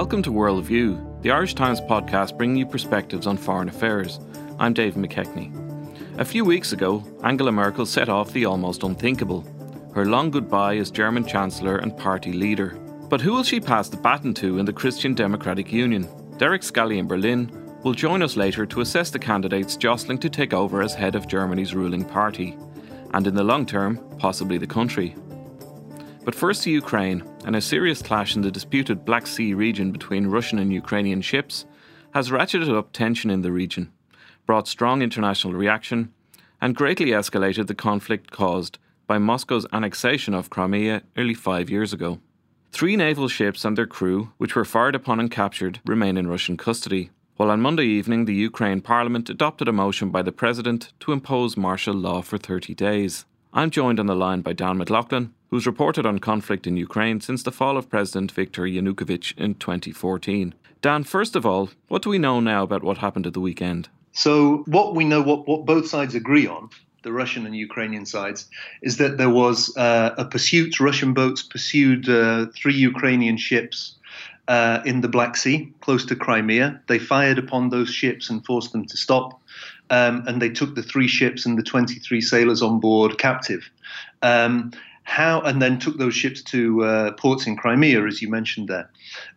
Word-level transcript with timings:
Welcome 0.00 0.22
to 0.22 0.32
Worldview, 0.32 1.20
the 1.20 1.30
Irish 1.30 1.52
Times 1.52 1.78
podcast 1.78 2.38
bringing 2.38 2.56
you 2.56 2.64
perspectives 2.64 3.26
on 3.26 3.36
foreign 3.36 3.68
affairs. 3.68 4.18
I'm 4.58 4.72
Dave 4.72 4.94
McKechnie. 4.94 6.18
A 6.18 6.24
few 6.24 6.42
weeks 6.42 6.72
ago, 6.72 7.04
Angela 7.22 7.52
Merkel 7.52 7.84
set 7.84 8.08
off 8.08 8.32
the 8.32 8.46
almost 8.46 8.82
unthinkable 8.82 9.44
her 9.94 10.06
long 10.06 10.30
goodbye 10.30 10.78
as 10.78 10.90
German 10.90 11.26
Chancellor 11.26 11.76
and 11.76 11.94
party 11.98 12.32
leader. 12.32 12.78
But 13.10 13.20
who 13.20 13.34
will 13.34 13.42
she 13.42 13.60
pass 13.60 13.90
the 13.90 13.98
baton 13.98 14.32
to 14.36 14.58
in 14.58 14.64
the 14.64 14.72
Christian 14.72 15.12
Democratic 15.12 15.70
Union? 15.70 16.08
Derek 16.38 16.62
Scally 16.62 16.98
in 16.98 17.06
Berlin 17.06 17.52
will 17.82 17.92
join 17.92 18.22
us 18.22 18.38
later 18.38 18.64
to 18.64 18.80
assess 18.80 19.10
the 19.10 19.18
candidates 19.18 19.76
jostling 19.76 20.18
to 20.20 20.30
take 20.30 20.54
over 20.54 20.80
as 20.80 20.94
head 20.94 21.14
of 21.14 21.28
Germany's 21.28 21.74
ruling 21.74 22.06
party, 22.06 22.56
and 23.12 23.26
in 23.26 23.34
the 23.34 23.44
long 23.44 23.66
term, 23.66 24.00
possibly 24.16 24.56
the 24.56 24.66
country. 24.66 25.14
But 26.24 26.34
first 26.34 26.62
to 26.64 26.70
Ukraine, 26.70 27.24
and 27.46 27.56
a 27.56 27.60
serious 27.60 28.02
clash 28.02 28.36
in 28.36 28.42
the 28.42 28.50
disputed 28.50 29.04
Black 29.04 29.26
Sea 29.26 29.54
region 29.54 29.90
between 29.90 30.26
Russian 30.26 30.58
and 30.58 30.72
Ukrainian 30.72 31.22
ships 31.22 31.64
has 32.12 32.30
ratcheted 32.30 32.76
up 32.76 32.92
tension 32.92 33.30
in 33.30 33.40
the 33.40 33.52
region, 33.52 33.90
brought 34.44 34.68
strong 34.68 35.00
international 35.00 35.54
reaction, 35.54 36.12
and 36.60 36.76
greatly 36.76 37.06
escalated 37.06 37.68
the 37.68 37.74
conflict 37.74 38.30
caused 38.30 38.78
by 39.06 39.16
Moscow's 39.18 39.66
annexation 39.72 40.34
of 40.34 40.50
Crimea 40.50 41.02
nearly 41.16 41.34
five 41.34 41.70
years 41.70 41.92
ago. 41.92 42.20
Three 42.70 42.96
naval 42.96 43.28
ships 43.28 43.64
and 43.64 43.76
their 43.76 43.86
crew, 43.86 44.32
which 44.36 44.54
were 44.54 44.64
fired 44.64 44.94
upon 44.94 45.20
and 45.20 45.30
captured, 45.30 45.80
remain 45.86 46.16
in 46.16 46.28
Russian 46.28 46.56
custody. 46.56 47.10
While 47.36 47.50
on 47.50 47.62
Monday 47.62 47.86
evening, 47.86 48.26
the 48.26 48.34
Ukraine 48.34 48.82
Parliament 48.82 49.30
adopted 49.30 49.68
a 49.68 49.72
motion 49.72 50.10
by 50.10 50.22
the 50.22 50.32
President 50.32 50.92
to 51.00 51.12
impose 51.12 51.56
martial 51.56 51.94
law 51.94 52.20
for 52.20 52.36
30 52.36 52.74
days. 52.74 53.24
I'm 53.52 53.70
joined 53.70 53.98
on 53.98 54.06
the 54.06 54.14
line 54.14 54.42
by 54.42 54.52
Dan 54.52 54.78
McLaughlin, 54.78 55.34
who's 55.48 55.66
reported 55.66 56.06
on 56.06 56.20
conflict 56.20 56.68
in 56.68 56.76
Ukraine 56.76 57.20
since 57.20 57.42
the 57.42 57.50
fall 57.50 57.76
of 57.76 57.90
President 57.90 58.30
Viktor 58.30 58.62
Yanukovych 58.62 59.36
in 59.36 59.56
2014. 59.56 60.54
Dan, 60.80 61.02
first 61.02 61.34
of 61.34 61.44
all, 61.44 61.70
what 61.88 62.02
do 62.02 62.10
we 62.10 62.18
know 62.18 62.38
now 62.38 62.62
about 62.62 62.84
what 62.84 62.98
happened 62.98 63.26
at 63.26 63.34
the 63.34 63.40
weekend? 63.40 63.88
So, 64.12 64.58
what 64.66 64.94
we 64.94 65.04
know, 65.04 65.20
what, 65.20 65.48
what 65.48 65.66
both 65.66 65.88
sides 65.88 66.14
agree 66.14 66.46
on, 66.46 66.70
the 67.02 67.12
Russian 67.12 67.44
and 67.44 67.56
Ukrainian 67.56 68.06
sides, 68.06 68.46
is 68.82 68.98
that 68.98 69.18
there 69.18 69.30
was 69.30 69.76
uh, 69.76 70.14
a 70.16 70.24
pursuit. 70.24 70.78
Russian 70.78 71.12
boats 71.12 71.42
pursued 71.42 72.08
uh, 72.08 72.46
three 72.54 72.74
Ukrainian 72.74 73.36
ships 73.36 73.96
uh, 74.46 74.80
in 74.84 75.00
the 75.00 75.08
Black 75.08 75.36
Sea, 75.36 75.72
close 75.80 76.04
to 76.06 76.14
Crimea. 76.14 76.80
They 76.86 77.00
fired 77.00 77.38
upon 77.38 77.70
those 77.70 77.90
ships 77.90 78.30
and 78.30 78.44
forced 78.44 78.70
them 78.72 78.86
to 78.86 78.96
stop. 78.96 79.39
Um, 79.90 80.24
and 80.26 80.40
they 80.40 80.50
took 80.50 80.74
the 80.76 80.82
three 80.82 81.08
ships 81.08 81.44
and 81.44 81.58
the 81.58 81.62
23 81.62 82.20
sailors 82.20 82.62
on 82.62 82.80
board 82.80 83.18
captive. 83.18 83.68
Um, 84.22 84.72
how 85.02 85.40
and 85.40 85.60
then 85.60 85.78
took 85.78 85.98
those 85.98 86.14
ships 86.14 86.40
to 86.42 86.84
uh, 86.84 87.12
ports 87.12 87.46
in 87.46 87.56
Crimea, 87.56 88.06
as 88.06 88.22
you 88.22 88.28
mentioned 88.28 88.68
there. 88.68 88.88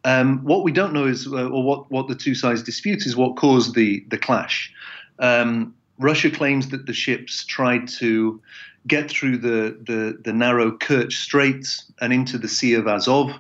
Um, 0.03 0.43
what 0.43 0.63
we 0.63 0.71
don't 0.71 0.93
know 0.93 1.05
is, 1.05 1.25
uh, 1.25 1.49
or 1.49 1.63
what, 1.63 1.89
what 1.89 2.07
the 2.07 2.15
two 2.15 2.35
sides 2.35 2.61
dispute, 2.61 3.07
is 3.07 3.15
what 3.15 3.37
caused 3.37 3.73
the 3.73 4.05
the 4.09 4.17
clash. 4.17 4.71
Um, 5.19 5.73
Russia 5.97 6.29
claims 6.29 6.69
that 6.69 6.85
the 6.85 6.93
ships 6.93 7.45
tried 7.45 7.87
to 7.87 8.41
get 8.87 9.09
through 9.09 9.37
the, 9.37 9.77
the, 9.85 10.17
the 10.23 10.33
narrow 10.33 10.71
Kerch 10.71 11.13
Straits 11.13 11.91
and 12.01 12.11
into 12.11 12.37
the 12.37 12.47
Sea 12.47 12.73
of 12.73 12.87
Azov, 12.87 13.31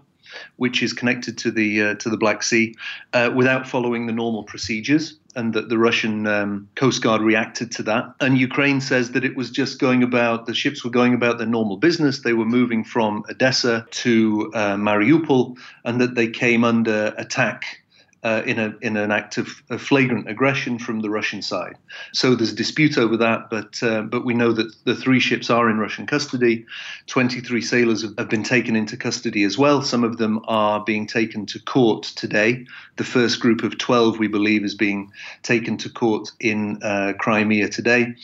which 0.57 0.83
is 0.83 0.93
connected 0.93 1.37
to 1.39 1.51
the 1.51 1.81
uh, 1.81 1.95
to 1.95 2.09
the 2.09 2.17
Black 2.17 2.43
Sea, 2.43 2.75
uh, 3.13 3.31
without 3.35 3.67
following 3.67 4.05
the 4.05 4.13
normal 4.13 4.43
procedures 4.43 5.17
and 5.35 5.53
that 5.53 5.69
the 5.69 5.77
Russian 5.77 6.27
um, 6.27 6.69
Coast 6.75 7.01
Guard 7.01 7.21
reacted 7.21 7.71
to 7.71 7.83
that. 7.83 8.13
And 8.19 8.37
Ukraine 8.37 8.81
says 8.81 9.11
that 9.11 9.25
it 9.25 9.35
was 9.35 9.49
just 9.49 9.79
going 9.79 10.03
about, 10.03 10.45
the 10.45 10.53
ships 10.53 10.83
were 10.83 10.91
going 10.91 11.13
about 11.13 11.37
their 11.37 11.47
normal 11.47 11.77
business. 11.77 12.21
They 12.21 12.33
were 12.33 12.45
moving 12.45 12.83
from 12.83 13.23
Odessa 13.29 13.85
to 13.89 14.51
uh, 14.53 14.75
Mariupol, 14.75 15.57
and 15.85 15.99
that 16.01 16.15
they 16.15 16.27
came 16.27 16.63
under 16.63 17.13
attack 17.17 17.82
uh, 18.23 18.41
in, 18.45 18.57
a, 18.57 18.73
in 18.81 18.95
an 18.95 19.11
act 19.11 19.37
of, 19.37 19.61
of, 19.69 19.81
flagrant 19.81 20.29
aggression 20.29 20.79
from 20.79 21.01
the 21.01 21.09
Russian 21.09 21.41
side. 21.41 21.75
So 22.13 22.35
there's 22.35 22.53
a 22.53 22.55
dispute 22.55 22.97
over 22.97 23.17
that, 23.17 23.49
but 23.49 23.83
uh, 23.83 24.03
but 24.03 24.23
we 24.23 24.33
know 24.33 24.53
that 24.53 24.73
the 24.85 24.95
three 24.95 25.19
ships 25.19 25.49
are 25.49 25.69
in 25.69 25.77
Russian 25.77 26.07
custody. 26.07 26.65
23 27.07 27.61
sailors 27.61 28.01
have, 28.01 28.13
have, 28.17 28.29
been 28.29 28.43
taken 28.43 28.75
into 28.75 28.95
custody 28.95 29.43
as 29.43 29.57
well. 29.57 29.81
Some 29.81 30.03
of 30.03 30.17
them 30.17 30.39
are 30.47 30.83
being 30.83 31.05
taken 31.05 31.45
to 31.47 31.59
court 31.59 32.03
today. 32.03 32.65
The 32.95 33.03
first 33.03 33.39
group 33.41 33.63
of 33.63 33.77
12, 33.77 34.19
we 34.19 34.27
believe, 34.27 34.63
is 34.63 34.75
being 34.75 35.11
taken 35.41 35.77
to 35.79 35.89
court 35.89 36.31
in 36.39 36.81
uh, 36.81 37.13
Crimea 37.19 37.67
today 37.69 38.15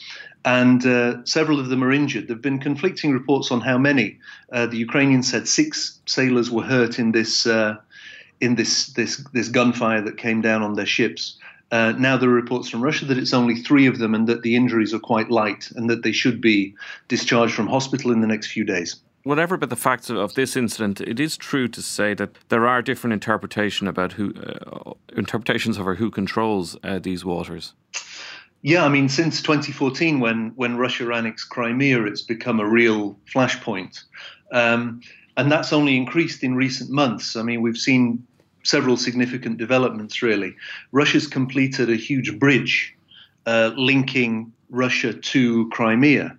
and 0.46 0.86
uh, 0.86 1.24
several 1.26 1.60
of 1.60 1.68
them 1.68 1.84
are 1.84 1.92
injured. 1.92 2.28
There 2.28 2.36
have 2.36 2.42
been 2.42 2.60
conflicting 2.60 3.12
reports 3.12 3.52
on 3.52 3.62
how 3.62 3.78
many. 3.78 4.20
Uh, 4.52 4.68
the 4.68 4.78
Ukrainians 4.78 5.30
said 5.30 5.48
six 5.48 6.00
sailors 6.06 6.50
were 6.50 6.64
hurt 6.64 6.98
in 6.98 7.12
this 7.12 7.46
uh, 7.46 7.76
in 8.42 8.56
this 8.56 8.88
this 8.94 9.18
this 9.34 9.50
gunfire 9.50 10.02
that 10.02 10.18
came 10.18 10.42
down 10.42 10.62
on 10.62 10.74
their 10.74 10.86
ships. 10.86 11.38
Uh, 11.72 11.94
now 11.98 12.18
there 12.18 12.30
are 12.30 12.34
reports 12.34 12.68
from 12.68 12.82
Russia 12.82 13.06
that 13.06 13.18
it's 13.18 13.34
only 13.34 13.56
three 13.56 13.86
of 13.86 14.00
them 14.00 14.16
and 14.16 14.28
that 14.28 14.42
the 14.42 14.56
injuries 14.56 14.94
are 14.94 15.00
quite 15.00 15.30
light 15.30 15.70
and 15.76 15.88
that 15.88 16.02
they 16.02 16.12
should 16.12 16.42
be 16.42 16.74
discharged 17.08 17.54
from 17.54 17.68
hospital 17.68 18.12
in 18.12 18.22
the 18.22 18.28
next 18.28 18.48
few 18.48 18.64
days. 18.64 18.96
Whatever 19.24 19.56
but 19.58 19.70
the 19.70 19.76
facts 19.76 20.10
of 20.10 20.34
this 20.34 20.56
incident, 20.56 21.00
it 21.02 21.20
is 21.20 21.38
true 21.38 21.68
to 21.68 21.82
say 21.82 22.16
that 22.16 22.32
there 22.48 22.66
are 22.66 22.82
different 22.82 23.14
interpretation 23.14 23.88
about 23.88 24.14
who 24.14 24.34
uh, 24.34 24.94
interpretations 25.16 25.78
over 25.78 25.96
who 25.96 26.10
controls 26.10 26.76
uh, 26.84 26.98
these 26.98 27.24
waters. 27.24 27.74
Yeah, 28.62 28.84
I 28.84 28.90
mean, 28.90 29.08
since 29.08 29.42
2014, 29.42 30.20
when 30.20 30.54
when 30.56 30.78
Russia 30.78 31.12
annexed 31.14 31.50
Crimea, 31.50 32.06
it's 32.06 32.22
become 32.22 32.60
a 32.60 32.68
real 32.68 33.18
flashpoint. 33.32 34.04
Um, 34.52 35.02
and 35.38 35.50
that's 35.50 35.72
only 35.72 35.96
increased 35.96 36.44
in 36.44 36.56
recent 36.56 36.90
months. 36.90 37.38
I 37.38 37.44
mean, 37.44 37.62
we've 37.62 37.78
seen 37.78 38.26
several 38.64 38.98
significant 38.98 39.58
developments, 39.58 40.22
really. 40.22 40.56
Russia's 40.92 41.28
completed 41.28 41.90
a 41.90 41.96
huge 41.96 42.38
bridge 42.40 42.96
uh, 43.46 43.72
linking 43.76 44.52
Russia 44.70 45.14
to 45.14 45.70
Crimea. 45.70 46.38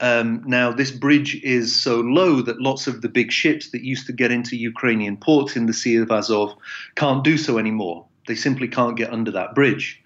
Um, 0.00 0.42
now, 0.46 0.72
this 0.72 0.90
bridge 0.90 1.34
is 1.42 1.74
so 1.74 2.00
low 2.00 2.40
that 2.42 2.60
lots 2.60 2.86
of 2.86 3.02
the 3.02 3.08
big 3.08 3.30
ships 3.30 3.70
that 3.70 3.82
used 3.82 4.06
to 4.06 4.12
get 4.12 4.32
into 4.32 4.56
Ukrainian 4.56 5.16
ports 5.16 5.56
in 5.56 5.66
the 5.66 5.74
Sea 5.74 5.96
of 5.96 6.10
Azov 6.10 6.54
can't 6.94 7.22
do 7.22 7.36
so 7.36 7.58
anymore. 7.58 8.06
They 8.26 8.34
simply 8.34 8.66
can't 8.66 8.96
get 8.96 9.12
under 9.12 9.30
that 9.32 9.54
bridge. 9.54 10.00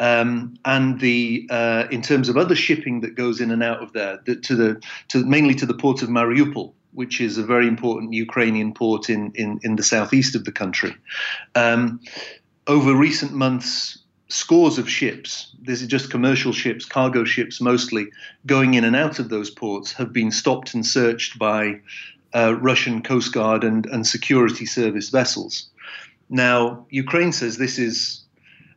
Um, 0.00 0.56
and 0.64 0.98
the 1.00 1.46
uh, 1.50 1.84
in 1.90 2.02
terms 2.02 2.28
of 2.28 2.36
other 2.36 2.56
shipping 2.56 3.00
that 3.02 3.14
goes 3.14 3.40
in 3.40 3.50
and 3.50 3.62
out 3.62 3.82
of 3.82 3.92
there, 3.92 4.18
the, 4.24 4.36
to 4.36 4.56
the 4.56 4.82
to 5.08 5.24
mainly 5.24 5.54
to 5.56 5.66
the 5.66 5.74
port 5.74 6.02
of 6.02 6.08
Mariupol, 6.08 6.72
which 6.94 7.20
is 7.20 7.38
a 7.38 7.44
very 7.44 7.66
important 7.68 8.12
Ukrainian 8.12 8.72
port 8.72 9.10
in, 9.10 9.32
in, 9.34 9.60
in 9.62 9.76
the 9.76 9.82
southeast 9.82 10.34
of 10.34 10.44
the 10.44 10.52
country. 10.52 10.94
Um, 11.54 12.00
over 12.66 12.94
recent 12.94 13.32
months, 13.32 13.98
scores 14.28 14.78
of 14.78 14.88
ships, 14.88 15.54
this 15.62 15.82
is 15.82 15.88
just 15.88 16.10
commercial 16.10 16.52
ships, 16.52 16.84
cargo 16.84 17.24
ships 17.24 17.60
mostly, 17.60 18.08
going 18.46 18.74
in 18.74 18.84
and 18.84 18.96
out 18.96 19.18
of 19.18 19.28
those 19.28 19.50
ports 19.50 19.92
have 19.92 20.12
been 20.12 20.30
stopped 20.30 20.74
and 20.74 20.86
searched 20.86 21.38
by 21.38 21.80
uh, 22.34 22.56
Russian 22.60 23.02
Coast 23.02 23.32
Guard 23.32 23.64
and, 23.64 23.86
and 23.86 24.06
security 24.06 24.66
service 24.66 25.10
vessels. 25.10 25.68
Now, 26.28 26.86
Ukraine 26.90 27.32
says 27.32 27.58
this 27.58 27.78
is 27.78 28.24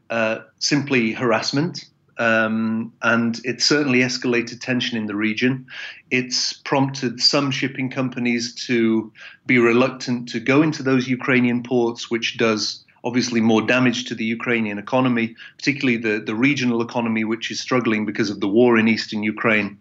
uh, 0.09 0.39
simply 0.59 1.11
harassment. 1.11 1.85
Um, 2.19 2.93
and 3.01 3.39
it 3.43 3.61
certainly 3.61 3.99
escalated 3.99 4.59
tension 4.59 4.97
in 4.97 5.05
the 5.05 5.15
region. 5.15 5.67
It's 6.09 6.53
prompted 6.53 7.19
some 7.19 7.51
shipping 7.51 7.89
companies 7.91 8.55
to 8.65 9.11
be 9.45 9.59
reluctant 9.59 10.29
to 10.29 10.39
go 10.39 10.61
into 10.61 10.81
those 10.81 11.07
Ukrainian 11.07 11.61
ports, 11.63 12.09
which 12.09 12.37
does 12.37 12.83
obviously 13.03 13.39
more 13.39 13.61
damage 13.61 14.05
to 14.05 14.15
the 14.15 14.25
Ukrainian 14.25 14.77
economy, 14.77 15.35
particularly 15.57 15.97
the, 15.97 16.19
the 16.19 16.35
regional 16.35 16.81
economy, 16.81 17.23
which 17.23 17.49
is 17.51 17.59
struggling 17.59 18.05
because 18.05 18.29
of 18.29 18.39
the 18.39 18.47
war 18.47 18.77
in 18.77 18.87
eastern 18.87 19.23
Ukraine. 19.23 19.77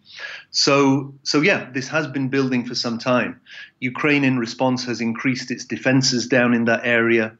So, 0.50 1.14
so 1.22 1.40
yeah, 1.40 1.68
this 1.72 1.88
has 1.88 2.06
been 2.06 2.28
building 2.28 2.64
for 2.64 2.74
some 2.74 2.98
time. 2.98 3.40
Ukraine, 3.80 4.24
in 4.24 4.38
response, 4.38 4.84
has 4.84 5.00
increased 5.00 5.50
its 5.50 5.64
defenses 5.64 6.26
down 6.26 6.54
in 6.54 6.66
that 6.66 6.82
area, 6.84 7.36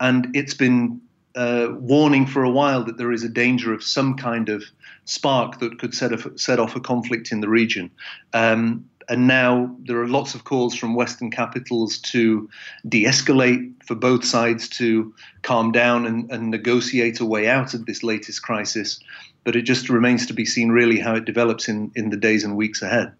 and 0.00 0.28
it's 0.34 0.54
been 0.54 1.00
uh, 1.34 1.68
warning 1.72 2.26
for 2.26 2.42
a 2.42 2.50
while 2.50 2.84
that 2.84 2.98
there 2.98 3.12
is 3.12 3.24
a 3.24 3.28
danger 3.28 3.72
of 3.72 3.82
some 3.82 4.16
kind 4.16 4.48
of 4.48 4.64
spark 5.04 5.58
that 5.60 5.78
could 5.78 5.94
set 5.94 6.12
off, 6.12 6.26
set 6.36 6.58
off 6.58 6.76
a 6.76 6.80
conflict 6.80 7.32
in 7.32 7.40
the 7.40 7.48
region. 7.48 7.90
Um, 8.32 8.88
and 9.08 9.26
now 9.26 9.74
there 9.80 10.00
are 10.00 10.08
lots 10.08 10.34
of 10.34 10.44
calls 10.44 10.74
from 10.74 10.94
Western 10.94 11.30
capitals 11.30 11.98
to 11.98 12.48
de 12.88 13.04
escalate, 13.04 13.72
for 13.84 13.94
both 13.94 14.24
sides 14.24 14.68
to 14.68 15.12
calm 15.42 15.72
down 15.72 16.06
and, 16.06 16.30
and 16.30 16.50
negotiate 16.50 17.20
a 17.20 17.26
way 17.26 17.48
out 17.48 17.74
of 17.74 17.86
this 17.86 18.02
latest 18.02 18.42
crisis. 18.42 19.00
But 19.44 19.56
it 19.56 19.62
just 19.62 19.88
remains 19.88 20.26
to 20.26 20.34
be 20.34 20.46
seen, 20.46 20.70
really, 20.70 21.00
how 21.00 21.16
it 21.16 21.24
develops 21.24 21.68
in, 21.68 21.90
in 21.96 22.10
the 22.10 22.16
days 22.16 22.44
and 22.44 22.56
weeks 22.56 22.80
ahead. 22.80 23.12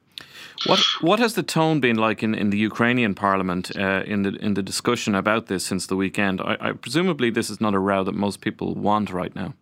What 0.67 0.81
what 1.01 1.19
has 1.19 1.35
the 1.35 1.43
tone 1.43 1.81
been 1.81 1.97
like 1.97 2.23
in, 2.23 2.35
in 2.35 2.51
the 2.51 2.59
Ukrainian 2.59 3.15
parliament 3.15 3.77
uh, 3.77 4.03
in 4.07 4.23
the 4.23 4.31
in 4.37 4.55
the 4.55 4.63
discussion 4.63 5.15
about 5.15 5.47
this 5.47 5.65
since 5.65 5.87
the 5.87 5.97
weekend? 5.97 6.41
I, 6.41 6.57
I, 6.61 6.73
presumably 6.73 7.31
this 7.31 7.51
is 7.51 7.61
not 7.61 7.75
a 7.75 7.79
row 7.79 8.05
that 8.05 8.15
most 8.15 8.41
people 8.41 8.75
want 8.75 9.11
right 9.11 9.35
now. 9.35 9.55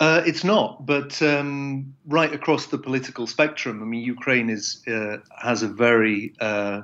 Uh, 0.00 0.20
it's 0.26 0.42
not, 0.42 0.84
but 0.84 1.22
um, 1.22 1.94
right 2.06 2.32
across 2.32 2.66
the 2.66 2.78
political 2.78 3.26
spectrum, 3.26 3.80
I 3.80 3.84
mean, 3.84 4.02
Ukraine 4.02 4.50
is 4.50 4.82
uh, 4.88 5.18
has 5.38 5.62
a 5.62 5.68
very 5.68 6.34
uh, 6.40 6.80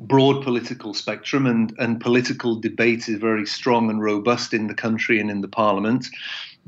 broad 0.00 0.42
political 0.42 0.94
spectrum, 0.94 1.46
and, 1.46 1.74
and 1.78 2.00
political 2.00 2.56
debate 2.56 3.08
is 3.08 3.18
very 3.18 3.46
strong 3.46 3.90
and 3.90 4.02
robust 4.02 4.52
in 4.52 4.66
the 4.66 4.74
country 4.74 5.20
and 5.20 5.30
in 5.30 5.42
the 5.42 5.48
parliament. 5.48 6.06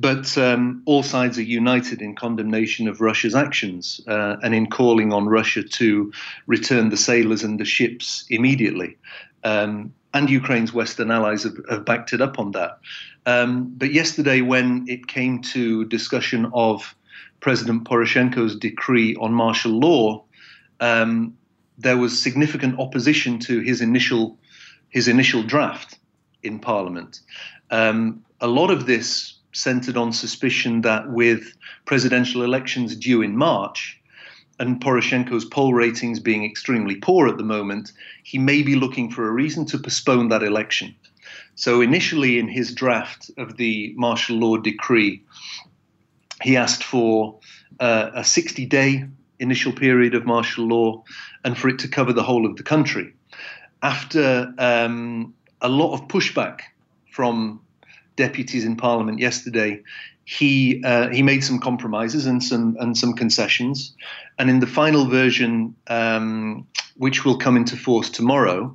But 0.03 0.37
um, 0.37 0.83
all 0.85 1.05
sides 1.05 1.39
are 1.39 1.43
united 1.43 2.03
in 2.03 2.17
condemnation 2.17 2.89
of 2.89 3.01
Russia's 3.01 3.37
actions 3.37 4.01
uh, 4.09 4.35
and 4.43 4.53
in 4.53 4.69
calling 4.69 5.13
on 5.13 5.27
Russia 5.27 5.63
to 5.63 6.13
return 6.49 6.89
the 6.89 6.97
sailors 6.97 7.45
and 7.45 7.61
the 7.61 7.65
ships 7.65 8.25
immediately. 8.29 8.97
Um, 9.45 9.95
and 10.13 10.29
Ukraine's 10.29 10.73
Western 10.73 11.13
allies 11.13 11.45
have, 11.45 11.57
have, 11.71 11.85
backed 11.85 12.13
it 12.13 12.21
up 12.21 12.41
on 12.41 12.51
that. 12.51 12.81
Um, 13.27 13.73
but 13.77 13.93
yesterday, 13.93 14.41
when 14.41 14.85
it 14.89 15.07
came 15.07 15.41
to 15.55 15.85
discussion 15.85 16.51
of 16.53 16.97
President 17.39 17.85
Poroshenko's 17.85 18.57
decree 18.57 19.15
on 19.21 19.33
martial 19.33 19.71
law, 19.71 20.25
um, 20.81 21.37
there 21.79 21.97
was 21.97 22.21
significant 22.21 22.77
opposition 22.81 23.39
to 23.39 23.61
his 23.61 23.81
initial 23.81 24.37
his 24.89 25.07
initial 25.07 25.45
draft 25.45 26.01
in 26.43 26.59
Parliament. 26.59 27.21
Um, 27.71 28.25
a 28.41 28.49
lot 28.49 28.73
of 28.73 28.87
this 28.87 29.39
centered 29.53 29.97
on 29.97 30.13
suspicion 30.13 30.81
that 30.83 31.11
with 31.11 31.55
presidential 31.85 32.43
elections 32.43 32.97
due 32.97 33.23
in 33.23 33.37
March 33.37 34.01
and 34.59 34.81
Poroshenko's 34.81 35.45
poll 35.45 35.75
ratings 35.75 36.21
being 36.21 36.45
extremely 36.45 36.97
poor 36.97 37.29
at 37.29 37.37
the 37.37 37.45
moment, 37.45 37.93
he 38.23 38.39
may 38.39 38.63
be 38.63 38.77
looking 38.77 39.11
for 39.11 39.27
a 39.27 39.33
reason 39.33 39.65
to 39.67 39.79
postpone 39.79 40.29
that 40.29 40.43
election. 40.43 40.95
So, 41.55 41.81
initially, 41.81 42.39
in 42.39 42.49
his 42.49 42.75
draft 42.75 43.31
of 43.37 43.57
the 43.57 43.93
martial 43.97 44.37
law 44.37 44.57
decree, 44.57 45.23
he 46.43 46.57
asked 46.57 46.83
for 46.83 47.39
uh, 47.81 48.11
a 48.15 48.25
60 48.25 48.67
day 48.67 49.05
initial 49.39 49.73
period 49.73 50.15
of 50.15 50.25
martial 50.25 50.67
law 50.67 51.03
and 51.45 51.59
for 51.59 51.69
it 51.69 51.79
to 51.81 51.89
cover 51.89 52.13
the 52.13 52.23
whole 52.23 52.47
of 52.47 52.57
the 52.57 52.63
country. 52.63 53.13
After 53.83 54.55
um, 54.59 55.35
a 55.61 55.69
lot 55.69 55.95
of 55.95 56.09
pushback 56.09 56.61
from 57.11 57.61
deputies 58.17 58.65
in 58.65 58.77
Parliament 58.77 59.19
yesterday, 59.19 59.83
he 60.25 60.83
uh, 60.85 61.09
he 61.09 61.23
made 61.23 61.43
some 61.43 61.59
compromises 61.59 62.27
and 62.27 62.43
some 62.43 62.77
and 62.79 62.97
some 62.97 63.15
concessions, 63.15 63.95
and 64.39 64.49
in 64.49 64.61
the 64.61 64.67
final 64.67 65.07
version, 65.07 65.75
um, 65.89 66.67
which 66.97 67.25
will 67.25 67.37
come 67.37 67.57
into 67.57 67.77
force 67.77 68.09
tomorrow, 68.09 68.75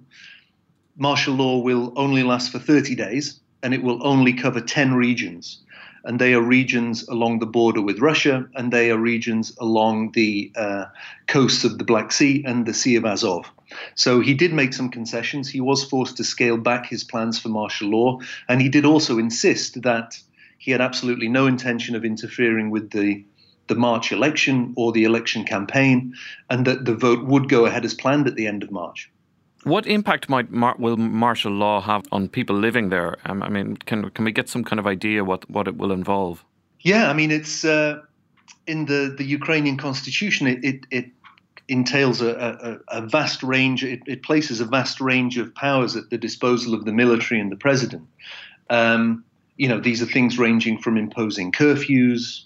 martial 0.98 1.36
law 1.36 1.60
will 1.60 1.94
only 1.96 2.24
last 2.24 2.52
for 2.52 2.60
30 2.60 2.96
days, 2.96 3.40
and 3.64 3.74
it 3.74 3.82
will 3.82 4.06
only 4.06 4.34
cover 4.34 4.60
10 4.60 4.94
regions 4.94 5.62
and 6.08 6.22
they 6.22 6.34
are 6.34 6.42
regions 6.42 7.06
along 7.10 7.40
the 7.40 7.46
border 7.46 7.82
with 7.82 8.00
Russia, 8.00 8.48
and 8.56 8.72
they 8.72 8.90
are 8.92 8.98
regions 8.98 9.54
along 9.60 10.12
the 10.14 10.50
uh, 10.56 10.86
coasts 11.28 11.66
of 11.66 11.78
the 11.78 11.84
Black 11.84 12.14
Sea 12.14 12.44
and 12.48 12.66
the 12.66 12.74
Sea 12.74 12.96
of 12.96 13.04
Azov. 13.04 13.52
So 13.96 14.22
he 14.22 14.34
did 14.34 14.54
make 14.54 14.74
some 14.74 14.90
concessions. 14.90 15.50
He 15.50 15.62
was 15.62 15.84
forced 15.84 16.18
to 16.18 16.24
scale 16.24 16.58
back 16.58 16.86
his 16.86 17.04
plans 17.04 17.40
for 17.40 17.50
martial 17.50 17.90
law, 17.90 18.20
and 18.48 18.62
he 18.62 18.70
did 18.70 18.86
also 18.86 19.18
insist 19.18 19.82
that 19.84 20.18
he 20.58 20.72
had 20.72 20.82
absolutely 20.82 21.30
no 21.30 21.48
intention 21.48 21.96
of 21.96 22.04
interfering 22.04 22.70
with 22.70 22.92
the 22.92 23.24
the 23.68 23.76
March 23.76 24.14
election 24.14 24.74
or 24.78 24.94
the 24.94 25.04
election 25.04 25.44
campaign, 25.44 26.14
and 26.50 26.66
that 26.66 26.86
the 26.86 26.96
vote 26.96 27.26
would 27.26 27.50
go 27.50 27.66
ahead 27.66 27.84
as 27.84 27.94
planned 27.94 28.26
at 28.26 28.36
the 28.36 28.48
end 28.48 28.64
of 28.64 28.72
March. 28.72 29.12
What 29.64 29.86
impact 29.86 30.30
might 30.30 30.50
mar- 30.52 30.78
will 30.80 30.96
martial 30.96 31.52
law 31.52 31.82
have 31.82 32.04
on 32.12 32.30
people 32.30 32.56
living 32.56 32.88
there? 32.90 33.18
Um, 33.26 33.44
I 33.44 33.50
mean, 33.50 33.76
can 33.76 34.10
can 34.12 34.24
we 34.24 34.32
get 34.32 34.48
some 34.48 34.64
kind 34.64 34.80
of 34.80 34.88
idea 34.88 35.26
what, 35.26 35.50
what 35.50 35.68
it 35.68 35.76
will 35.76 35.92
involve? 35.92 36.46
Yeah, 36.80 37.10
I 37.10 37.14
mean, 37.14 37.32
it's 37.32 37.66
uh, 37.66 38.00
in 38.66 38.86
the, 38.86 39.14
the 39.18 39.26
Ukrainian 39.26 39.78
constitution. 39.78 40.48
It 40.48 40.64
it, 40.64 40.86
it 40.92 41.06
entails 41.68 42.22
a, 42.22 42.80
a, 42.90 43.00
a, 43.00 43.02
vast 43.02 43.44
range. 43.44 43.84
It, 43.84 44.02
it, 44.08 44.24
places 44.24 44.62
a 44.62 44.66
vast 44.66 45.02
range 45.02 45.38
of 45.38 45.54
powers 45.54 45.96
at 45.96 46.10
the 46.10 46.18
disposal 46.18 46.74
of 46.74 46.86
the 46.86 46.94
military 46.94 47.42
and 47.42 47.52
the 47.52 47.58
president. 47.58 48.08
Um, 48.70 49.26
you 49.58 49.68
know, 49.68 49.80
these 49.80 50.02
are 50.02 50.06
things 50.06 50.38
ranging 50.38 50.78
from 50.78 50.98
imposing 50.98 51.52
curfews, 51.52 52.46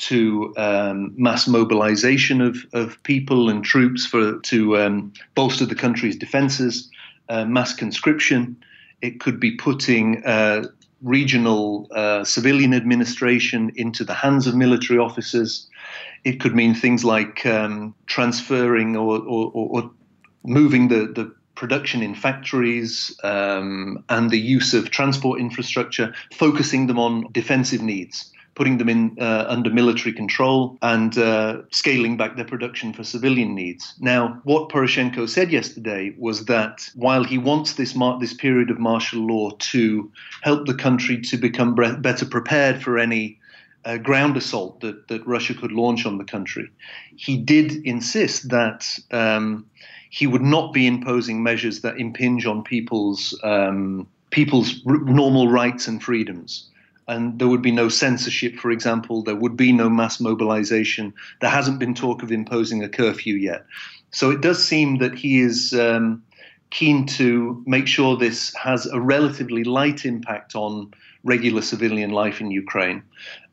to 0.00 0.54
um, 0.56 1.12
mass 1.16 1.46
mobilization 1.46 2.40
of, 2.40 2.66
of 2.72 3.00
people 3.02 3.50
and 3.50 3.62
troops 3.62 4.06
for 4.06 4.38
to 4.40 4.78
um, 4.78 5.12
bolster 5.34 5.66
the 5.66 5.74
country's 5.74 6.16
defenses, 6.16 6.90
uh, 7.28 7.44
mass 7.44 7.74
conscription. 7.74 8.56
It 9.02 9.20
could 9.20 9.38
be 9.38 9.56
putting 9.56 10.24
uh, 10.24 10.64
regional 11.02 11.88
uh, 11.94 12.24
civilian 12.24 12.74
administration 12.74 13.72
into 13.76 14.04
the 14.04 14.14
hands 14.14 14.46
of 14.46 14.54
military 14.54 14.98
officers. 14.98 15.68
It 16.24 16.40
could 16.40 16.54
mean 16.54 16.74
things 16.74 17.04
like 17.04 17.46
um, 17.46 17.94
transferring 18.06 18.96
or, 18.96 19.18
or, 19.18 19.50
or, 19.54 19.90
moving 20.42 20.88
the, 20.88 21.06
the 21.06 21.34
production 21.54 22.02
in 22.02 22.14
factories 22.14 23.14
um, 23.22 24.02
and 24.08 24.30
the 24.30 24.38
use 24.38 24.72
of 24.72 24.90
transport 24.90 25.38
infrastructure, 25.38 26.14
focusing 26.32 26.86
them 26.86 26.98
on 26.98 27.26
defensive 27.32 27.82
needs 27.82 28.32
putting 28.60 28.76
them 28.76 28.90
in 28.90 29.16
uh, 29.18 29.46
under 29.48 29.70
military 29.70 30.12
control 30.12 30.76
and 30.82 31.16
uh, 31.16 31.62
scaling 31.70 32.18
back 32.18 32.36
their 32.36 32.44
production 32.44 32.92
for 32.92 33.02
civilian 33.02 33.54
needs. 33.54 33.94
Now, 34.00 34.38
what 34.44 34.68
Poroshenko 34.68 35.26
said 35.30 35.50
yesterday 35.50 36.14
was 36.18 36.44
that 36.44 36.86
while 36.94 37.24
he 37.24 37.38
wants 37.38 37.72
this 37.72 37.94
mar- 37.94 38.20
this 38.20 38.34
period 38.34 38.70
of 38.70 38.78
martial 38.78 39.26
law 39.26 39.52
to 39.72 40.12
help 40.42 40.66
the 40.66 40.74
country 40.74 41.18
to 41.22 41.38
become 41.38 41.74
bre- 41.74 41.96
better 41.96 42.26
prepared 42.26 42.82
for 42.82 42.98
any 42.98 43.38
uh, 43.86 43.96
ground 43.96 44.36
assault 44.36 44.80
that, 44.80 45.08
that 45.08 45.26
Russia 45.26 45.54
could 45.54 45.72
launch 45.72 46.04
on 46.04 46.18
the 46.18 46.24
country, 46.24 46.68
he 47.16 47.38
did 47.38 47.72
insist 47.86 48.50
that. 48.50 48.86
Um, 49.10 49.64
he 50.12 50.26
would 50.26 50.42
not 50.42 50.72
be 50.72 50.88
imposing 50.88 51.40
measures 51.40 51.82
that 51.82 52.00
impinge 52.00 52.44
on 52.44 52.64
people's 52.64 53.38
um, 53.44 54.08
people's 54.30 54.82
r- 54.84 54.98
normal 54.98 55.46
rights 55.48 55.86
and 55.86 56.02
freedoms 56.02 56.69
and 57.10 57.40
there 57.40 57.48
would 57.48 57.60
be 57.60 57.72
no 57.72 57.88
censorship, 57.88 58.54
for 58.54 58.70
example. 58.70 59.24
There 59.24 59.34
would 59.34 59.56
be 59.56 59.72
no 59.72 59.90
mass 59.90 60.20
mobilization. 60.20 61.12
There 61.40 61.50
hasn't 61.50 61.80
been 61.80 61.92
talk 61.92 62.22
of 62.22 62.30
imposing 62.30 62.84
a 62.84 62.88
curfew 62.88 63.34
yet. 63.34 63.66
So 64.12 64.30
it 64.30 64.40
does 64.40 64.64
seem 64.64 64.98
that 64.98 65.16
he 65.16 65.40
is 65.40 65.74
um, 65.74 66.22
keen 66.70 67.06
to 67.18 67.62
make 67.66 67.88
sure 67.88 68.16
this 68.16 68.54
has 68.54 68.86
a 68.86 69.00
relatively 69.00 69.64
light 69.64 70.04
impact 70.04 70.54
on 70.54 70.92
regular 71.24 71.62
civilian 71.62 72.10
life 72.10 72.40
in 72.40 72.52
Ukraine. 72.52 73.02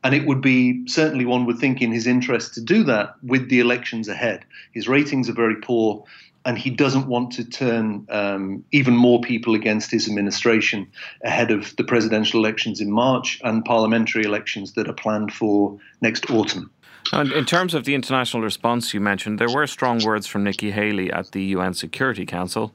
And 0.04 0.14
it 0.14 0.24
would 0.24 0.40
be 0.40 0.86
certainly, 0.86 1.24
one 1.24 1.44
would 1.46 1.58
think, 1.58 1.82
in 1.82 1.90
his 1.90 2.06
interest 2.06 2.54
to 2.54 2.60
do 2.60 2.84
that 2.84 3.16
with 3.24 3.50
the 3.50 3.58
elections 3.58 4.08
ahead. 4.08 4.44
His 4.72 4.86
ratings 4.86 5.28
are 5.28 5.34
very 5.44 5.56
poor 5.56 6.04
and 6.48 6.56
he 6.56 6.70
doesn't 6.70 7.06
want 7.06 7.30
to 7.30 7.44
turn 7.44 8.06
um, 8.08 8.64
even 8.72 8.96
more 8.96 9.20
people 9.20 9.54
against 9.54 9.90
his 9.90 10.08
administration 10.08 10.90
ahead 11.22 11.50
of 11.50 11.76
the 11.76 11.84
presidential 11.84 12.40
elections 12.40 12.80
in 12.80 12.90
March 12.90 13.38
and 13.44 13.62
parliamentary 13.66 14.24
elections 14.24 14.72
that 14.72 14.88
are 14.88 14.94
planned 14.94 15.30
for 15.30 15.78
next 16.00 16.30
autumn. 16.30 16.70
And 17.12 17.32
in 17.32 17.44
terms 17.44 17.74
of 17.74 17.84
the 17.84 17.94
international 17.94 18.42
response 18.42 18.94
you 18.94 19.00
mentioned, 19.00 19.38
there 19.38 19.50
were 19.50 19.66
strong 19.66 20.02
words 20.02 20.26
from 20.26 20.42
Nikki 20.42 20.70
Haley 20.70 21.12
at 21.12 21.32
the 21.32 21.42
UN 21.56 21.74
Security 21.74 22.24
Council. 22.24 22.72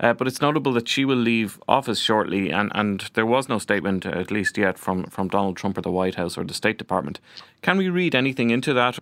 Uh, 0.00 0.12
but 0.12 0.26
it's 0.26 0.42
notable 0.42 0.74
that 0.74 0.88
she 0.88 1.06
will 1.06 1.16
leave 1.16 1.58
office 1.66 2.00
shortly, 2.00 2.50
and, 2.50 2.70
and 2.74 3.08
there 3.14 3.24
was 3.24 3.48
no 3.48 3.58
statement, 3.58 4.04
at 4.04 4.30
least 4.30 4.58
yet, 4.58 4.76
from, 4.76 5.04
from 5.04 5.28
Donald 5.28 5.56
Trump 5.56 5.78
or 5.78 5.82
the 5.82 5.90
White 5.90 6.16
House 6.16 6.36
or 6.36 6.44
the 6.44 6.52
State 6.52 6.76
Department. 6.76 7.20
Can 7.62 7.78
we 7.78 7.88
read 7.88 8.14
anything 8.14 8.50
into 8.50 8.74
that? 8.74 8.98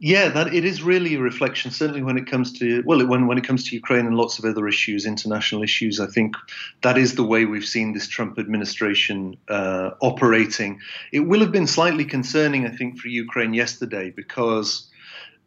Yeah, 0.00 0.28
that 0.28 0.54
it 0.54 0.64
is 0.64 0.80
really 0.82 1.16
a 1.16 1.20
reflection. 1.20 1.72
Certainly, 1.72 2.02
when 2.04 2.18
it 2.18 2.28
comes 2.28 2.52
to 2.60 2.82
well, 2.86 3.04
when 3.04 3.26
when 3.26 3.36
it 3.36 3.44
comes 3.44 3.64
to 3.64 3.74
Ukraine 3.74 4.06
and 4.06 4.16
lots 4.16 4.38
of 4.38 4.44
other 4.44 4.68
issues, 4.68 5.04
international 5.04 5.64
issues, 5.64 5.98
I 5.98 6.06
think 6.06 6.36
that 6.82 6.96
is 6.96 7.16
the 7.16 7.24
way 7.24 7.46
we've 7.46 7.64
seen 7.64 7.92
this 7.92 8.06
Trump 8.06 8.38
administration 8.38 9.36
uh, 9.48 9.90
operating. 10.00 10.78
It 11.12 11.20
will 11.20 11.40
have 11.40 11.50
been 11.50 11.66
slightly 11.66 12.04
concerning, 12.04 12.64
I 12.64 12.70
think, 12.70 13.00
for 13.00 13.08
Ukraine 13.08 13.54
yesterday 13.54 14.10
because 14.10 14.88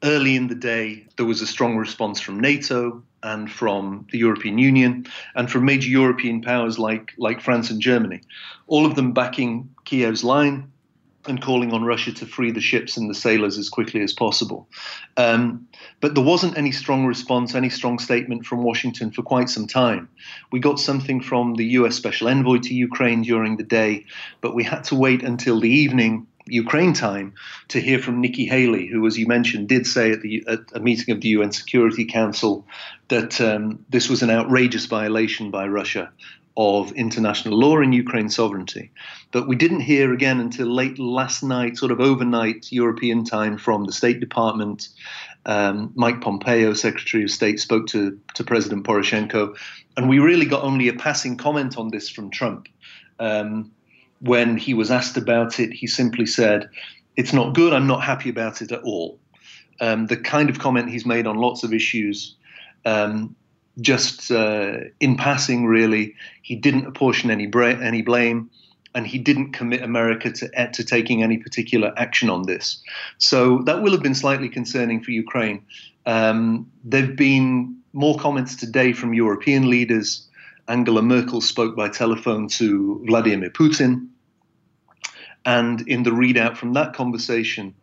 early 0.03 0.36
in 0.36 0.48
the 0.48 0.55
day 0.55 1.05
there 1.15 1.25
was 1.25 1.41
a 1.41 1.48
strong 1.48 1.77
response 1.77 2.20
from 2.20 2.39
NATO 2.39 3.01
and 3.24 3.50
from 3.50 4.08
the 4.12 4.17
European 4.17 4.58
Union 4.58 5.05
and 5.36 5.50
from 5.50 5.63
major 5.63 5.89
European 5.89 6.41
powers 6.41 6.77
like 6.77 7.13
like 7.17 7.39
France 7.39 7.70
and 7.70 7.79
Germany, 7.79 8.20
all 8.67 8.86
of 8.86 8.96
them 8.96 9.13
backing 9.13 9.70
Kiev's 9.86 10.25
line 10.25 10.71
and 11.28 11.42
calling 11.42 11.74
on 11.74 11.84
Russia 11.84 12.12
to 12.12 12.25
free 12.25 12.51
the 12.51 12.62
ships 12.62 12.98
and 12.98 13.10
the 13.10 13.13
sailors 13.16 13.58
as 13.58 13.70
quickly 13.70 14.01
as 14.01 14.13
possible. 14.13 14.68
Um, 15.18 15.68
but 16.00 16.16
there 16.16 16.24
wasn't 16.24 16.58
any 16.58 16.72
strong 16.72 17.06
response, 17.06 17.54
any 17.56 17.70
strong 17.70 18.00
statement 18.00 18.46
from 18.46 18.63
Washington 18.63 19.12
for 19.12 19.22
quite 19.22 19.50
some 19.50 19.68
time. 19.68 20.10
We 20.51 20.60
got 20.60 20.80
something 20.80 21.22
from 21.22 21.56
the 21.56 21.66
US 21.66 21.96
Special 21.96 22.28
Envoy 22.28 22.60
to 22.60 22.74
Ukraine 22.74 23.22
during 23.22 23.58
the 23.58 23.63
day, 23.63 24.06
but 24.42 24.56
we 24.56 24.63
had 24.63 24.84
to 24.86 24.96
wait 24.96 25.24
until 25.24 25.60
the 25.60 25.70
evening. 25.70 26.28
Ukraine 26.48 26.94
time 26.94 27.34
to 27.68 27.80
hear 27.80 28.00
from 28.00 28.20
Nikki 28.20 28.46
Haley, 28.46 28.88
who, 28.88 29.06
as 29.06 29.18
you 29.18 29.28
mentioned, 29.28 29.70
did 29.70 29.86
say 29.86 30.12
at, 30.12 30.22
the, 30.22 30.44
at 30.48 30.60
a 30.74 30.80
meeting 30.80 31.13
of 31.13 31.22
the 31.22 31.30
UN 31.30 31.51
Security 31.51 32.04
Council 32.04 32.66
that 33.10 33.40
um, 33.40 33.86
this 33.90 34.10
was 34.10 34.24
an 34.24 34.32
outrageous 34.32 34.88
violation 34.88 35.51
by 35.51 35.68
Russia 35.68 36.12
of 36.58 36.91
international 36.93 37.58
law 37.58 37.77
and 37.79 37.96
Ukraine 37.96 38.29
sovereignty. 38.29 38.91
But 39.31 39.48
we 39.48 39.55
didn't 39.55 39.81
hear 39.81 40.13
again 40.13 40.39
until 40.39 40.67
late 40.67 41.00
last 41.00 41.43
night, 41.43 41.77
sort 41.77 41.91
of 41.91 42.00
overnight 42.01 42.72
European 42.72 43.24
time, 43.24 43.58
from 43.58 43.86
the 43.86 43.93
State 43.93 44.20
Department 44.20 44.89
Um, 45.46 45.91
Mike 45.96 46.22
Pompeo, 46.22 46.74
Secretary 46.74 47.24
of 47.24 47.31
State, 47.31 47.60
spoke 47.60 47.88
to, 47.88 48.20
to 48.36 48.43
President 48.43 48.86
Poroshenko, 48.86 49.58
and 49.98 50.08
we 50.08 50.20
really 50.20 50.46
got 50.46 50.63
only 50.63 50.88
a 50.88 50.93
passing 50.93 51.36
comment 51.36 51.77
on 51.77 51.89
this 51.89 52.10
from 52.10 52.29
Trump. 52.29 52.67
Um, 53.20 53.72
when 54.20 54.55
he 54.58 54.75
was 54.75 54.91
asked 54.91 55.17
about 55.17 55.60
it, 55.60 55.74
he 55.74 55.88
simply 55.88 56.27
said, 56.27 56.70
It's 57.15 57.34
not 57.34 57.55
good, 57.55 57.74
I'm 57.74 57.88
not 57.88 58.03
happy 58.03 58.29
about 58.29 58.62
it 58.62 58.72
at 58.72 58.84
all. 58.84 59.20
Um, 59.79 60.05
the 60.08 60.17
kind 60.17 60.50
of 60.50 60.60
comment 60.60 60.89
he's 60.89 61.08
made 61.08 61.25
on 61.25 61.38
lots 61.38 61.63
of 61.63 61.74
issues, 61.74 62.36
um, 62.86 63.36
just 63.80 64.32
uh, 64.32 64.78
in 65.00 65.16
passing, 65.16 65.66
really, 65.66 66.16
he 66.42 66.56
didn't 66.56 66.86
apportion 66.86 67.32
any, 67.32 67.48
bra- 67.48 67.80
any 67.80 68.01
blame 68.01 68.50
and 68.94 69.08
he 69.08 69.18
didn't 69.18 69.54
commit 69.54 69.82
America 69.82 70.32
to, 70.32 70.50
eh, 70.54 70.68
to 70.68 70.84
taking 70.84 71.24
any 71.24 71.38
particular 71.38 71.94
action 71.98 72.30
on 72.30 72.44
this. 72.44 72.82
So 73.18 73.60
that 73.60 73.82
will 73.82 73.92
have 73.92 74.04
been 74.04 74.16
slightly 74.16 74.50
concerning 74.50 75.01
for 75.01 75.12
Ukraine. 75.12 75.66
Um, 76.06 76.70
there 76.84 77.06
have 77.06 77.16
been 77.16 77.78
more 77.94 78.18
comments 78.18 78.56
today 78.56 78.94
from 78.94 79.13
European 79.13 79.70
leaders. 79.70 80.28
Angela 80.68 81.01
Merkel 81.01 81.42
spoke 81.42 81.75
by 81.75 81.90
telephone 81.90 82.48
to 82.50 83.04
Vladimir 83.06 83.50
Putin. 83.50 84.08
And 85.46 85.82
in 85.88 86.04
the 86.04 86.12
readout 86.12 86.58
from 86.58 86.74
that 86.74 86.94
conversation, 86.94 87.74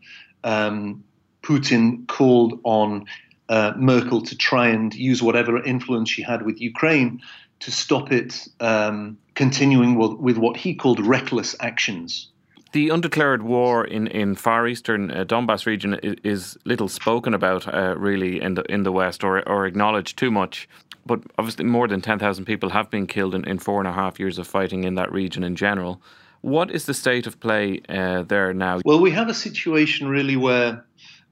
um, 0.45 1.03
Putin 1.43 2.07
called 2.07 2.61
on 2.65 3.07
uh, 3.49 3.73
Merkel 3.77 4.23
to 4.23 4.37
try 4.37 4.69
and 4.69 4.95
use 4.95 5.23
whatever 5.23 5.63
influence 5.63 6.11
she 6.11 6.23
had 6.23 6.43
with 6.43 6.61
Ukraine 6.61 7.21
to 7.61 7.71
stop 7.71 8.13
it 8.13 8.47
um, 8.61 9.19
continuing 9.35 9.97
with 9.97 10.37
what 10.37 10.57
he 10.57 10.75
called 10.75 11.01
reckless 11.05 11.57
actions. 11.61 12.29
The 12.73 12.91
undeclared 12.91 13.43
war 13.43 13.85
in, 13.85 14.07
in 14.09 14.35
far 14.35 14.69
eastern 14.69 15.11
uh, 15.11 15.25
Donbass 15.25 15.65
region 15.65 15.95
is, 16.03 16.17
is, 16.23 16.59
little 16.67 16.89
spoken 16.89 17.33
about, 17.33 17.67
uh, 17.73 17.95
really, 17.97 18.43
in 18.43 18.55
the 18.55 18.63
in 18.65 18.83
the 18.83 18.93
West 18.93 19.25
or, 19.25 19.49
or 19.49 19.65
acknowledged 19.65 20.19
too 20.19 20.31
much. 20.31 20.69
But 21.07 21.23
obviously, 21.39 21.65
more 21.65 21.89
than 21.89 22.03
10,000 22.03 22.45
people 22.45 22.69
have 22.69 22.91
been 22.91 23.07
killed 23.07 23.35
in, 23.35 23.49
in 23.49 23.59
four 23.59 23.81
and 23.81 23.89
a 23.89 23.93
half 23.93 24.21
years 24.21 24.39
of 24.39 24.47
fighting 24.47 24.85
in 24.85 24.97
that 24.97 25.11
region 25.11 25.43
in 25.43 25.57
general. 25.57 26.03
What 26.43 26.71
is 26.71 26.85
the 26.85 26.95
state 26.95 27.27
of 27.27 27.41
play 27.41 27.81
uh, 27.89 28.23
there 28.23 28.53
now? 28.53 28.81
Well, 28.85 29.01
we 29.01 29.11
have 29.13 29.29
a 29.29 29.35
situation 29.35 30.09
really 30.09 30.37
where 30.37 30.85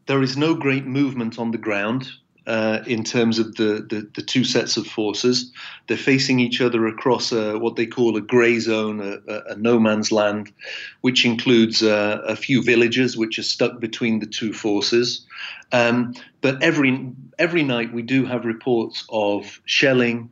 there 0.06 0.22
is 0.22 0.36
no 0.36 0.54
great 0.54 0.86
movement 0.86 1.38
on 1.38 1.50
the 1.50 1.58
ground 1.58 2.08
uh, 2.46 2.80
in 2.86 3.02
terms 3.02 3.38
of 3.38 3.56
the, 3.56 3.84
the, 3.90 4.08
the, 4.14 4.22
two 4.22 4.44
sets 4.44 4.76
of 4.76 4.86
forces. 4.86 5.52
They're 5.88 5.96
facing 5.96 6.38
each 6.38 6.60
other 6.60 6.86
across 6.86 7.32
a, 7.32 7.58
what 7.58 7.74
they 7.74 7.86
call 7.86 8.16
a 8.16 8.20
grey 8.20 8.60
zone, 8.60 9.00
a, 9.00 9.52
a, 9.52 9.56
no 9.56 9.80
man's 9.80 10.12
land, 10.12 10.52
which 11.00 11.24
includes 11.24 11.82
uh, 11.82 12.22
a 12.24 12.36
few 12.36 12.62
villages 12.62 13.16
which 13.16 13.38
are 13.40 13.42
stuck 13.44 13.80
between 13.80 14.20
the 14.20 14.26
two 14.26 14.52
forces. 14.52 15.26
Um, 15.72 16.14
but 16.40 16.62
every 16.62 17.10
every 17.38 17.64
night 17.64 17.92
we 17.92 18.02
do 18.02 18.24
have 18.26 18.44
reports 18.44 19.04
of 19.10 19.60
shelling, 19.64 20.30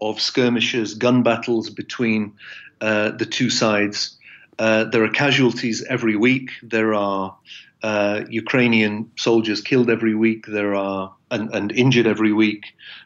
of 0.00 0.18
skirmishes, 0.18 0.94
gun 0.94 1.22
battles 1.22 1.68
between 1.68 2.32
uh, 2.80 3.10
the 3.10 3.26
two 3.26 3.50
sides. 3.50 4.16
Uh, 4.58 4.84
there 4.84 5.04
are 5.04 5.10
casualties 5.10 5.84
every 5.88 6.16
week. 6.16 6.50
There 6.62 6.94
are 6.94 7.36
uh, 7.82 8.22
Ukrainian 8.28 9.10
soldiers 9.16 9.60
killed 9.60 9.90
every 9.90 10.14
week. 10.14 10.46
There 10.46 10.74
are 10.74 11.14
and, 11.30 11.54
and 11.54 11.72
injured 11.72 12.06
every 12.06 12.32
week. 12.32 12.64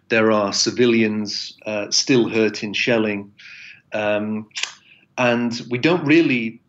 There 0.09 0.33
are 0.33 0.53
civilians 0.53 1.57
uh, 1.67 1.91
still 1.91 2.29
hurt 2.29 2.63
in 2.63 2.73
shelling, 2.73 3.33
um, 3.93 4.49
and 5.17 5.61
we 5.71 5.79
don't 5.79 6.05
really 6.05 6.61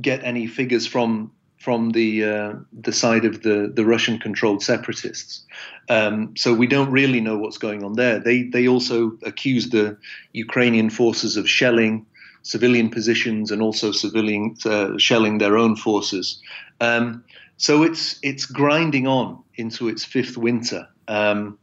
get 0.00 0.22
any 0.24 0.46
figures 0.46 0.86
from 0.86 1.32
from 1.58 1.90
the 1.90 2.24
uh, 2.24 2.54
the 2.72 2.92
side 2.92 3.24
of 3.24 3.42
the 3.42 3.70
the 3.74 3.84
Russian 3.84 4.18
controlled 4.18 4.62
separatists. 4.62 5.44
Um, 5.88 6.34
so 6.36 6.54
we 6.54 6.66
don't 6.66 6.90
really 6.90 7.20
know 7.20 7.36
what's 7.36 7.58
going 7.58 7.84
on 7.84 7.94
there. 7.94 8.18
They 8.18 8.44
they 8.44 8.68
also 8.68 9.18
accuse 9.24 9.70
the 9.70 9.96
Ukrainian 10.32 10.90
forces 10.90 11.36
of 11.36 11.48
shelling 11.48 12.06
civilian 12.42 12.90
positions 12.90 13.50
and 13.50 13.62
also 13.62 13.92
civilian 13.92 14.56
uh, 14.64 14.96
shelling 14.98 15.38
their 15.38 15.56
own 15.56 15.76
forces. 15.76 16.40
Um, 16.80 17.24
so 17.56 17.82
it's 17.82 18.18
it's 18.22 18.46
grinding 18.46 19.06
on 19.06 19.42
into 19.56 19.88
its 19.88 20.04
fifth 20.04 20.38
winter 20.38 20.88
um, 21.08 21.58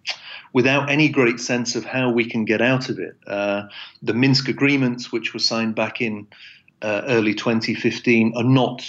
without 0.54 0.90
any 0.90 1.10
great 1.10 1.40
sense 1.40 1.76
of 1.76 1.86
how 1.86 2.12
we 2.12 2.26
can 2.26 2.46
get 2.46 2.62
out 2.62 2.90
of 2.90 3.00
it. 3.00 3.18
Uh, 3.26 3.64
the 4.04 4.14
Minsk 4.14 4.48
agreements, 4.48 5.12
which 5.12 5.34
were 5.34 5.40
signed 5.40 5.76
back 5.76 6.02
in 6.02 6.28
uh, 6.82 7.02
early 7.08 7.34
2015, 7.34 8.34
are 8.36 8.44
not 8.44 8.84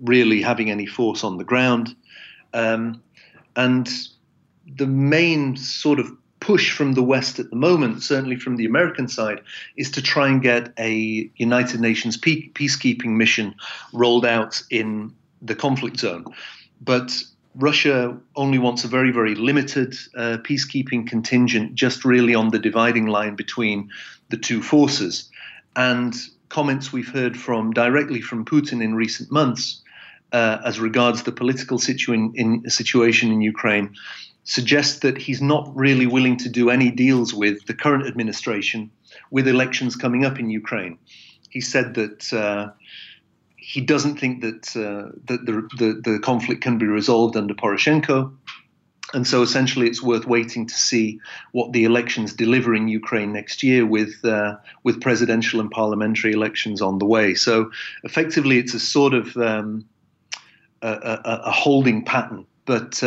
really 0.00 0.42
having 0.42 0.70
any 0.70 0.86
force 0.86 1.24
on 1.24 1.38
the 1.38 1.44
ground. 1.44 1.96
Um, 2.54 3.02
and 3.56 3.88
the 4.76 4.86
main 4.86 5.56
sort 5.56 5.98
of 5.98 6.10
push 6.42 6.72
from 6.72 6.94
the 6.94 7.02
West 7.04 7.38
at 7.38 7.50
the 7.50 7.56
moment, 7.56 8.02
certainly 8.02 8.34
from 8.36 8.56
the 8.56 8.66
American 8.66 9.06
side, 9.06 9.40
is 9.76 9.92
to 9.92 10.02
try 10.02 10.26
and 10.28 10.42
get 10.42 10.72
a 10.76 11.30
United 11.36 11.80
Nations 11.80 12.18
peacekeeping 12.18 13.16
mission 13.16 13.54
rolled 13.92 14.26
out 14.26 14.60
in 14.68 15.14
the 15.40 15.54
conflict 15.54 16.00
zone. 16.00 16.24
But 16.80 17.22
Russia 17.54 18.18
only 18.34 18.58
wants 18.58 18.82
a 18.82 18.88
very, 18.88 19.12
very 19.12 19.36
limited 19.36 19.94
uh, 20.16 20.38
peacekeeping 20.42 21.06
contingent, 21.06 21.76
just 21.76 22.04
really 22.04 22.34
on 22.34 22.50
the 22.50 22.58
dividing 22.58 23.06
line 23.06 23.36
between 23.36 23.88
the 24.30 24.36
two 24.36 24.62
forces. 24.62 25.30
And 25.76 26.12
comments 26.48 26.92
we've 26.92 27.08
heard 27.08 27.36
from 27.36 27.70
directly 27.72 28.20
from 28.20 28.44
Putin 28.44 28.82
in 28.82 28.96
recent 28.96 29.30
months, 29.30 29.80
uh, 30.32 30.58
as 30.64 30.80
regards 30.80 31.22
the 31.22 31.32
political 31.32 31.78
situ- 31.78 32.32
in, 32.34 32.68
situation 32.68 33.30
in 33.30 33.42
Ukraine, 33.42 33.94
suggest 34.44 35.02
that 35.02 35.18
he's 35.18 35.40
not 35.40 35.70
really 35.74 36.06
willing 36.06 36.36
to 36.38 36.48
do 36.48 36.70
any 36.70 36.90
deals 36.90 37.32
with 37.32 37.64
the 37.66 37.74
current 37.74 38.06
administration, 38.06 38.90
with 39.30 39.46
elections 39.46 39.96
coming 39.96 40.24
up 40.24 40.38
in 40.38 40.50
Ukraine. 40.50 40.98
He 41.50 41.60
said 41.60 41.94
that. 41.94 42.32
Uh, 42.32 42.70
he 43.64 43.80
doesn't 43.80 44.18
think 44.18 44.42
that 44.42 44.76
uh, 44.76 45.12
that 45.26 45.46
the, 45.46 45.52
the, 45.78 46.10
the 46.10 46.18
conflict 46.18 46.62
can 46.62 46.78
be 46.78 46.86
resolved 46.86 47.36
under 47.36 47.54
Poroshenko, 47.54 48.34
and 49.14 49.26
so 49.26 49.40
essentially 49.42 49.86
it's 49.86 50.02
worth 50.02 50.26
waiting 50.26 50.66
to 50.66 50.74
see 50.74 51.20
what 51.52 51.72
the 51.72 51.84
elections 51.84 52.32
deliver 52.32 52.74
in 52.74 52.88
Ukraine 52.88 53.32
next 53.32 53.62
year, 53.62 53.86
with 53.86 54.24
uh, 54.24 54.56
with 54.82 55.00
presidential 55.00 55.60
and 55.60 55.70
parliamentary 55.70 56.32
elections 56.32 56.82
on 56.82 56.98
the 56.98 57.06
way. 57.06 57.34
So 57.34 57.70
effectively, 58.02 58.58
it's 58.58 58.74
a 58.74 58.80
sort 58.80 59.14
of 59.14 59.36
um, 59.36 59.84
a, 60.82 60.88
a, 60.90 61.40
a, 61.44 61.50
holding 61.50 62.04
pattern, 62.04 62.46
but. 62.66 63.02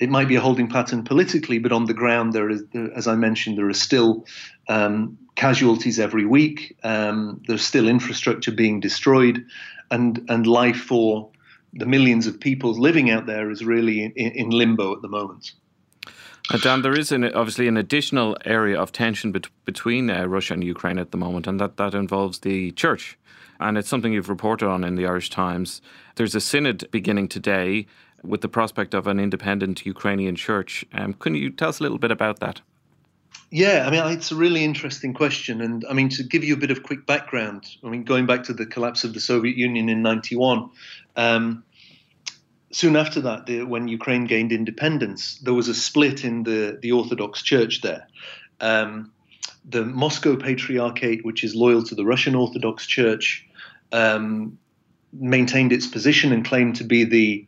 It 0.00 0.10
might 0.10 0.28
be 0.28 0.36
a 0.36 0.40
holding 0.40 0.68
pattern 0.68 1.04
politically, 1.04 1.58
but 1.58 1.72
on 1.72 1.84
the 1.84 1.94
ground, 1.94 2.32
there 2.32 2.50
is, 2.50 2.62
as 2.96 3.06
I 3.06 3.14
mentioned, 3.16 3.58
there 3.58 3.68
are 3.68 3.74
still 3.74 4.24
um, 4.68 5.18
casualties 5.36 6.00
every 6.00 6.24
week. 6.24 6.76
Um, 6.82 7.42
there's 7.46 7.64
still 7.64 7.86
infrastructure 7.86 8.50
being 8.50 8.80
destroyed, 8.80 9.44
and 9.90 10.24
and 10.28 10.46
life 10.46 10.80
for 10.80 11.30
the 11.74 11.86
millions 11.86 12.26
of 12.26 12.40
people 12.40 12.72
living 12.72 13.10
out 13.10 13.26
there 13.26 13.50
is 13.50 13.64
really 13.64 14.04
in, 14.04 14.12
in 14.12 14.50
limbo 14.50 14.94
at 14.94 15.02
the 15.02 15.08
moment. 15.08 15.52
Dan, 16.62 16.82
there 16.82 16.98
is 16.98 17.12
an, 17.12 17.24
obviously 17.32 17.68
an 17.68 17.76
additional 17.76 18.36
area 18.44 18.76
of 18.76 18.90
tension 18.90 19.30
bet- 19.30 19.46
between 19.64 20.10
uh, 20.10 20.24
Russia 20.24 20.54
and 20.54 20.64
Ukraine 20.64 20.98
at 20.98 21.12
the 21.12 21.16
moment, 21.16 21.46
and 21.46 21.60
that, 21.60 21.76
that 21.76 21.94
involves 21.94 22.40
the 22.40 22.72
church. 22.72 23.16
And 23.60 23.78
it's 23.78 23.88
something 23.88 24.12
you've 24.12 24.28
reported 24.28 24.68
on 24.68 24.82
in 24.82 24.96
the 24.96 25.06
Irish 25.06 25.30
Times. 25.30 25.80
There's 26.16 26.34
a 26.34 26.40
synod 26.40 26.90
beginning 26.90 27.28
today 27.28 27.86
with 28.22 28.40
the 28.40 28.48
prospect 28.48 28.94
of 28.94 29.06
an 29.06 29.18
independent 29.18 29.86
Ukrainian 29.86 30.36
church. 30.36 30.84
Um, 30.92 31.14
can 31.14 31.34
you 31.34 31.50
tell 31.50 31.68
us 31.68 31.80
a 31.80 31.82
little 31.82 31.98
bit 31.98 32.10
about 32.10 32.40
that? 32.40 32.60
Yeah, 33.50 33.84
I 33.86 33.90
mean, 33.90 34.16
it's 34.16 34.30
a 34.30 34.36
really 34.36 34.64
interesting 34.64 35.12
question. 35.12 35.60
And 35.60 35.84
I 35.90 35.92
mean, 35.92 36.08
to 36.10 36.22
give 36.22 36.44
you 36.44 36.54
a 36.54 36.56
bit 36.56 36.70
of 36.70 36.82
quick 36.82 37.06
background, 37.06 37.66
I 37.84 37.88
mean, 37.88 38.04
going 38.04 38.26
back 38.26 38.44
to 38.44 38.52
the 38.52 38.66
collapse 38.66 39.02
of 39.02 39.12
the 39.12 39.20
Soviet 39.20 39.56
Union 39.56 39.88
in 39.88 40.02
91, 40.02 40.70
um, 41.16 41.64
soon 42.70 42.96
after 42.96 43.20
that, 43.22 43.46
the, 43.46 43.62
when 43.62 43.88
Ukraine 43.88 44.24
gained 44.26 44.52
independence, 44.52 45.38
there 45.38 45.54
was 45.54 45.68
a 45.68 45.74
split 45.74 46.24
in 46.24 46.44
the, 46.44 46.78
the 46.80 46.92
Orthodox 46.92 47.42
Church 47.42 47.80
there. 47.80 48.06
Um, 48.60 49.10
the 49.68 49.84
Moscow 49.84 50.36
Patriarchate, 50.36 51.24
which 51.24 51.42
is 51.42 51.54
loyal 51.54 51.82
to 51.84 51.94
the 51.94 52.04
Russian 52.04 52.34
Orthodox 52.34 52.86
Church, 52.86 53.46
um, 53.92 54.58
maintained 55.12 55.72
its 55.72 55.86
position 55.86 56.32
and 56.32 56.44
claimed 56.44 56.76
to 56.76 56.84
be 56.84 57.04
the 57.04 57.46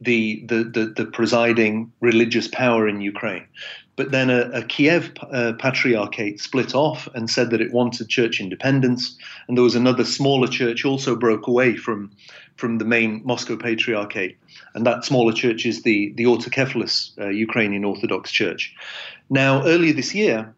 the, 0.00 0.44
the, 0.46 0.64
the, 0.64 0.86
the, 0.96 1.06
presiding 1.06 1.92
religious 2.00 2.48
power 2.48 2.88
in 2.88 3.00
Ukraine. 3.00 3.46
But 3.96 4.10
then 4.10 4.28
a, 4.28 4.50
a 4.50 4.62
Kiev 4.62 5.12
uh, 5.32 5.54
patriarchate 5.58 6.40
split 6.40 6.74
off 6.74 7.08
and 7.14 7.30
said 7.30 7.50
that 7.50 7.62
it 7.62 7.72
wanted 7.72 8.08
church 8.08 8.40
independence, 8.40 9.16
and 9.48 9.56
there 9.56 9.64
was 9.64 9.74
another 9.74 10.04
smaller 10.04 10.48
church 10.48 10.84
also 10.84 11.16
broke 11.16 11.46
away 11.46 11.76
from 11.76 12.12
from 12.56 12.78
the 12.78 12.84
main 12.84 13.20
Moscow 13.24 13.56
patriarchate, 13.56 14.36
and 14.74 14.86
that 14.86 15.04
smaller 15.04 15.32
church 15.32 15.64
is 15.64 15.82
the 15.82 16.12
the 16.16 16.24
Autocephalous 16.24 17.18
uh, 17.18 17.28
Ukrainian 17.28 17.84
Orthodox 17.84 18.30
Church. 18.30 18.74
Now, 19.30 19.64
earlier 19.64 19.94
this 19.94 20.14
year, 20.14 20.54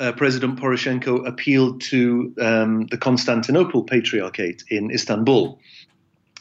uh, 0.00 0.12
President 0.12 0.58
Poroshenko 0.58 1.26
appealed 1.26 1.80
to 1.82 2.34
um, 2.40 2.86
the 2.86 2.98
Constantinople 2.98 3.84
Patriarchate 3.84 4.64
in 4.68 4.90
Istanbul, 4.90 5.60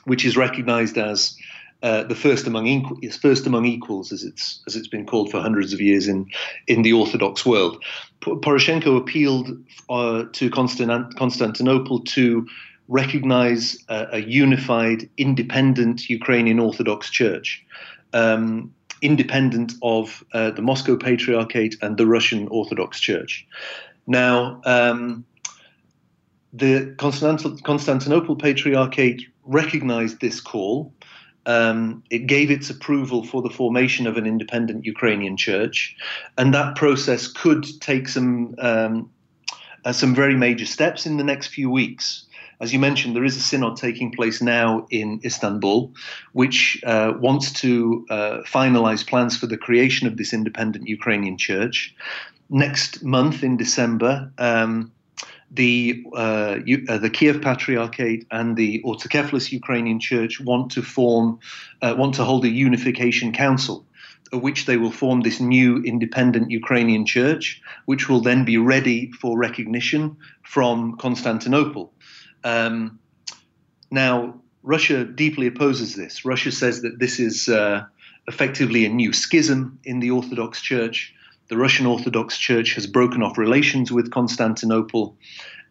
which 0.06 0.26
is 0.26 0.36
recognized 0.36 0.98
as 0.98 1.38
uh, 1.82 2.04
the 2.04 2.16
first 2.16 2.46
among 2.46 2.68
equals, 2.68 3.18
first 3.18 3.48
among 3.48 3.66
equals, 3.66 4.12
as 4.12 4.24
it's 4.24 4.62
as 4.68 4.76
it's 4.76 4.88
been 4.88 5.06
called 5.06 5.32
for 5.32 5.40
hundreds 5.40 5.74
of 5.74 5.80
years 5.80 6.08
in 6.08 6.30
in 6.68 6.82
the 6.82 6.94
Orthodox 6.94 7.46
world. 7.46 7.84
Poroshenko 8.22 8.98
appealed 8.98 9.58
uh, 9.90 10.26
to 10.34 10.50
Constant- 10.50 11.16
Constantinople 11.16 12.02
to 12.02 12.46
recognize 12.90 13.78
a, 13.88 14.08
a, 14.14 14.20
unified, 14.20 15.10
independent 15.18 16.10
Ukrainian 16.10 16.60
Orthodox 16.60 17.10
Church. 17.10 17.64
Um, 18.14 18.74
independent 19.02 19.74
of 19.82 20.24
uh, 20.34 20.52
the 20.52 20.62
Moscow 20.62 20.98
Patriarchate 20.98 21.76
and 21.82 21.98
the 21.98 22.06
Russian 22.06 22.48
Orthodox 22.50 23.00
Church. 23.00 23.48
Now, 24.08 24.60
um, 24.66 25.24
the 26.52 26.96
Constantinople 26.98 28.36
Patriarchate 28.36 29.22
recognized 29.46 30.20
this 30.20 30.42
call. 30.42 30.94
Um, 31.50 32.04
it 32.12 32.28
gave 32.28 32.52
its 32.52 32.70
approval 32.70 33.26
for 33.26 33.42
the 33.42 33.50
formation 33.50 34.06
of 34.06 34.18
an 34.18 34.28
independent 34.28 34.86
Ukrainian 34.86 35.36
church, 35.36 35.96
and 36.38 36.54
that 36.54 36.76
process 36.76 37.28
could 37.28 37.64
take 37.82 38.08
some 38.08 38.54
um, 38.60 39.10
uh, 39.86 39.94
some 39.94 40.14
very 40.14 40.36
major 40.36 40.68
steps 40.68 41.08
in 41.08 41.18
the 41.18 41.24
next 41.24 41.48
few 41.48 41.70
weeks. 41.72 42.28
As 42.62 42.72
you 42.74 42.78
mentioned, 42.78 43.16
there 43.16 43.24
is 43.24 43.38
a 43.38 43.40
synod 43.40 43.78
taking 43.78 44.12
place 44.12 44.44
now 44.44 44.86
in 44.92 45.22
Istanbul, 45.24 45.92
which 46.34 46.80
uh, 46.86 47.14
wants 47.20 47.52
to 47.64 48.06
uh, 48.12 48.38
finalize 48.46 49.08
plans 49.08 49.36
for 49.36 49.48
the 49.48 49.58
creation 49.58 50.06
of 50.08 50.18
this 50.18 50.34
independent 50.34 50.88
Ukrainian 50.88 51.38
church. 51.38 51.96
Next 52.50 53.04
month 53.04 53.44
in 53.44 53.58
December, 53.58 54.32
um, 54.38 54.92
the 55.52 56.04
uh, 56.14 56.60
uh, 56.90 56.98
the 56.98 57.10
Kiev 57.12 57.42
Patriarchate 57.42 58.26
and 58.32 58.56
the 58.56 58.82
Autocephalous 58.86 59.52
Ukrainian 59.52 60.00
Church 60.00 60.40
want 60.40 60.72
to 60.74 60.82
form, 60.82 61.40
uh, 61.82 61.96
want 61.98 62.16
to 62.16 62.24
hold 62.24 62.46
a 62.46 62.50
unification 62.50 63.32
council, 63.32 63.86
of 64.32 64.42
which 64.42 64.66
they 64.66 64.78
will 64.78 64.92
form 64.92 65.22
this 65.22 65.40
new 65.40 65.78
independent 65.84 66.52
Ukrainian 66.52 67.06
church, 67.06 67.62
which 67.86 68.08
will 68.08 68.22
then 68.22 68.46
be 68.46 68.58
ready 68.58 69.12
for 69.14 69.38
recognition 69.38 70.18
from 70.44 70.98
Constantinople. 70.98 71.94
Um, 72.44 73.00
now, 73.92 74.40
Russia 74.62 75.04
deeply 75.04 75.48
opposes 75.48 75.96
this. 75.96 76.26
Russia 76.26 76.52
says 76.52 76.82
that 76.82 77.00
this 77.00 77.20
is 77.20 77.50
uh, 77.50 77.86
effectively 78.28 78.86
a 78.86 78.90
new 78.90 79.14
schism 79.14 79.80
in 79.84 80.00
the 80.00 80.12
Orthodox 80.12 80.62
Church. 80.62 81.14
The 81.50 81.58
Russian 81.58 81.86
Orthodox 81.86 82.38
Church 82.38 82.76
has 82.76 82.88
broken 82.88 83.22
off 83.24 83.38
relations 83.38 83.92
with 83.92 84.12
Constantinople, 84.12 85.18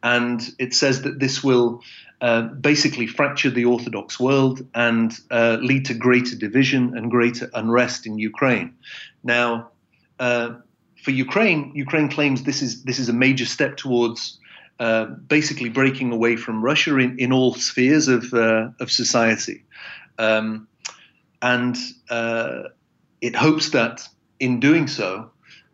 and 0.02 0.40
it 0.58 0.74
says 0.74 1.02
that 1.02 1.18
this 1.18 1.42
will 1.42 1.82
uh, 2.20 2.42
basically 2.42 3.06
fracture 3.06 3.50
the 3.50 3.64
Orthodox 3.64 4.18
world 4.18 4.66
and 4.74 5.16
uh, 5.30 5.58
lead 5.60 5.86
to 5.86 5.94
greater 5.94 6.36
division 6.36 6.96
and 6.96 7.10
greater 7.10 7.48
unrest 7.54 8.06
in 8.06 8.18
Ukraine. 8.18 8.74
Now, 9.22 9.70
uh, 10.18 10.54
for 11.02 11.12
Ukraine, 11.12 11.72
Ukraine 11.74 12.08
claims 12.08 12.42
this 12.42 12.60
is 12.60 12.82
this 12.82 12.98
is 12.98 13.08
a 13.08 13.12
major 13.12 13.46
step 13.46 13.76
towards 13.76 14.38
uh, 14.80 15.06
basically 15.06 15.68
breaking 15.68 16.12
away 16.12 16.36
from 16.36 16.62
Russia 16.62 16.96
in, 16.98 17.18
in 17.18 17.32
all 17.32 17.54
spheres 17.54 18.06
of, 18.06 18.32
uh, 18.32 18.68
of 18.78 18.90
society. 18.92 19.64
Um, 20.18 20.68
and 21.42 21.76
uh, 22.10 22.62
it 23.20 23.34
hopes 23.34 23.70
that 23.70 24.08
in 24.38 24.60
doing 24.60 24.86
so, 24.86 25.30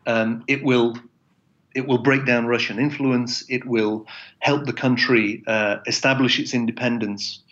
um, 0.07 0.45
it 0.47 0.63
will 0.63 0.97
it 1.75 1.89
will 1.89 1.99
break 1.99 2.25
down 2.25 2.47
Russian 2.47 2.79
influence. 2.79 3.45
It 3.49 3.65
will 3.67 4.07
help 4.39 4.65
the 4.65 4.73
country 4.73 5.43
uh, 5.47 5.79
establish 5.87 6.39
its 6.39 6.55
independence, 6.55 7.43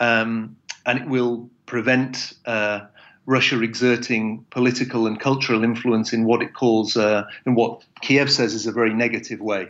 um, 0.00 0.56
and 0.84 0.98
it 0.98 1.08
will 1.08 1.48
prevent 1.66 2.32
uh, 2.44 2.80
Russia 3.26 3.62
exerting 3.62 4.44
political 4.50 5.06
and 5.06 5.20
cultural 5.20 5.62
influence 5.62 6.12
in 6.12 6.24
what 6.24 6.42
it 6.42 6.54
calls, 6.54 6.96
uh, 6.96 7.24
in 7.46 7.54
what 7.54 7.84
Kiev 8.00 8.32
says 8.32 8.54
is 8.54 8.66
a 8.66 8.72
very 8.72 8.94
negative 8.94 9.40
way. 9.40 9.68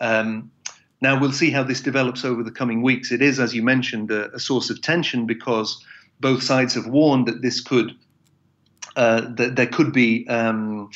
Um, 0.00 0.50
now, 1.00 1.18
we'll 1.20 1.32
see 1.32 1.50
how 1.50 1.62
this 1.62 1.80
develops 1.80 2.24
over 2.24 2.42
the 2.42 2.50
coming 2.50 2.82
weeks. 2.82 3.12
It 3.12 3.22
is, 3.22 3.38
as 3.38 3.54
you 3.54 3.62
mentioned, 3.62 4.10
a, 4.10 4.34
a 4.34 4.40
source 4.40 4.70
of 4.70 4.82
tension 4.82 5.24
because 5.24 5.84
both 6.20 6.42
sides 6.42 6.74
have 6.74 6.86
warned 6.86 7.26
that 7.28 7.42
this 7.42 7.60
could, 7.60 7.94
uh, 8.96 9.20
that 9.34 9.54
there 9.56 9.66
could 9.66 9.92
be 9.92 10.26
um, 10.28 10.90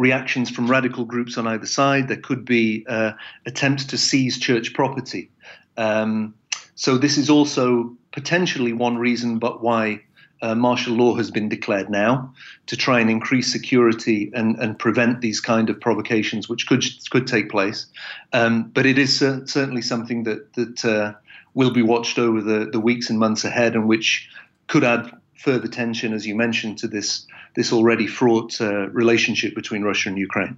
reactions 0.00 0.48
from 0.48 0.66
radical 0.66 1.04
groups 1.04 1.36
on 1.36 1.46
either 1.46 1.66
side. 1.66 2.08
There 2.08 2.16
could 2.16 2.46
be 2.46 2.86
uh, 2.88 3.12
attempts 3.44 3.84
to 3.84 3.98
seize 3.98 4.38
church 4.38 4.72
property. 4.72 5.30
Um, 5.76 6.34
so 6.74 6.96
this 6.96 7.18
is 7.18 7.28
also 7.28 7.94
potentially 8.10 8.72
one 8.72 8.96
reason, 8.96 9.38
but 9.38 9.62
why 9.62 10.02
uh, 10.40 10.54
martial 10.54 10.94
law 10.94 11.14
has 11.16 11.30
been 11.30 11.50
declared 11.50 11.90
now 11.90 12.32
to 12.64 12.78
try 12.78 12.98
and 12.98 13.10
increase 13.10 13.52
security 13.52 14.30
and, 14.32 14.56
and 14.58 14.78
prevent 14.78 15.20
these 15.20 15.38
kind 15.38 15.68
of 15.68 15.78
provocations, 15.78 16.48
which 16.48 16.66
could 16.66 16.82
could 17.10 17.26
take 17.26 17.50
place. 17.50 17.86
Um, 18.32 18.70
but 18.72 18.86
it 18.86 18.96
is 18.96 19.18
certainly 19.18 19.82
something 19.82 20.24
that 20.24 20.54
that 20.54 20.82
uh, 20.82 21.12
will 21.52 21.72
be 21.72 21.82
watched 21.82 22.18
over 22.18 22.40
the, 22.40 22.70
the 22.72 22.80
weeks 22.80 23.10
and 23.10 23.18
months 23.18 23.44
ahead, 23.44 23.74
and 23.74 23.86
which 23.86 24.30
could 24.66 24.82
add 24.82 25.12
further 25.40 25.68
tension, 25.68 26.12
as 26.12 26.26
you 26.26 26.34
mentioned, 26.34 26.78
to 26.78 26.88
this 26.88 27.26
this 27.56 27.72
already 27.72 28.06
fraught 28.06 28.60
uh, 28.60 28.88
relationship 28.90 29.54
between 29.54 29.82
Russia 29.82 30.08
and 30.08 30.18
Ukraine. 30.18 30.56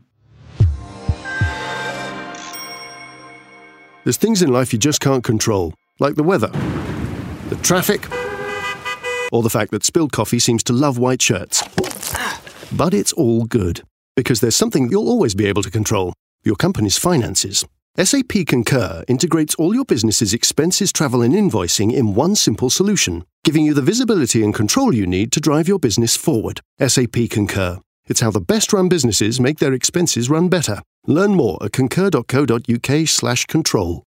There's 4.05 4.17
things 4.17 4.43
in 4.43 4.51
life 4.53 4.73
you 4.73 4.79
just 4.79 5.01
can't 5.01 5.23
control, 5.23 5.75
like 6.01 6.17
the 6.17 6.25
weather, 6.25 6.49
the 7.49 7.59
traffic 7.63 8.09
or 9.33 9.43
the 9.43 9.51
fact 9.51 9.71
that 9.71 9.85
spilled 9.85 10.13
coffee 10.13 10.39
seems 10.39 10.63
to 10.65 10.73
love 10.73 10.99
white 10.99 11.23
shirts. 11.23 11.63
But 12.73 12.93
it's 12.93 13.13
all 13.13 13.45
good, 13.45 13.83
because 14.17 14.41
there's 14.41 14.57
something 14.57 14.91
you'll 14.91 15.09
always 15.09 15.35
be 15.35 15.47
able 15.47 15.63
to 15.63 15.71
control 15.71 16.13
your 16.45 16.57
company's 16.57 16.99
finances. 16.99 17.65
SAP 17.99 18.47
Concur 18.47 19.05
integrates 19.07 19.55
all 19.57 19.75
your 19.75 19.85
business's 19.85 20.33
expenses, 20.33 20.95
travel, 20.95 21.21
and 21.21 21.35
invoicing 21.35 21.93
in 21.93 22.15
one 22.15 22.35
simple 22.35 22.71
solution, 22.71 23.23
giving 23.45 23.67
you 23.67 23.75
the 23.75 23.83
visibility 23.83 24.43
and 24.43 24.55
control 24.55 24.95
you 24.95 25.07
need 25.07 25.31
to 25.31 25.41
drive 25.41 25.69
your 25.69 25.79
business 25.79 26.17
forward. 26.17 26.63
SAP 26.81 27.29
Concur. 27.29 27.81
It's 28.07 28.21
how 28.21 28.31
the 28.31 28.41
best 28.41 28.73
run 28.73 28.89
businesses 28.89 29.39
make 29.39 29.59
their 29.59 29.75
expenses 29.75 30.31
run 30.31 30.49
better. 30.49 30.81
Learn 31.07 31.35
more 31.35 31.63
at 31.63 31.73
concur.co.uk/slash 31.73 33.45
control. 33.45 34.05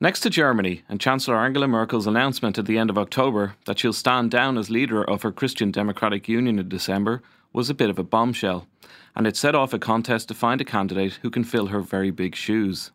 Next 0.00 0.20
to 0.20 0.30
Germany 0.30 0.82
and 0.88 1.00
Chancellor 1.00 1.36
Angela 1.36 1.68
Merkel's 1.68 2.08
announcement 2.08 2.58
at 2.58 2.66
the 2.66 2.78
end 2.78 2.90
of 2.90 2.98
October 2.98 3.54
that 3.66 3.78
she'll 3.78 3.92
stand 3.92 4.32
down 4.32 4.58
as 4.58 4.70
leader 4.70 5.04
of 5.04 5.22
her 5.22 5.30
Christian 5.30 5.70
Democratic 5.70 6.28
Union 6.28 6.58
in 6.58 6.68
December 6.68 7.22
was 7.52 7.70
a 7.70 7.74
bit 7.74 7.90
of 7.90 7.98
a 7.98 8.02
bombshell, 8.02 8.66
and 9.14 9.24
it 9.28 9.36
set 9.36 9.54
off 9.54 9.72
a 9.72 9.78
contest 9.78 10.26
to 10.26 10.34
find 10.34 10.60
a 10.60 10.64
candidate 10.64 11.20
who 11.22 11.30
can 11.30 11.44
fill 11.44 11.66
her 11.66 11.80
very 11.80 12.10
big 12.10 12.34
shoes. 12.34 12.90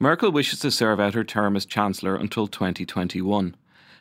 Merkel 0.00 0.30
wishes 0.30 0.60
to 0.60 0.70
serve 0.70 1.00
out 1.00 1.14
her 1.14 1.24
term 1.24 1.56
as 1.56 1.66
Chancellor 1.66 2.14
until 2.14 2.46
2021, 2.46 3.56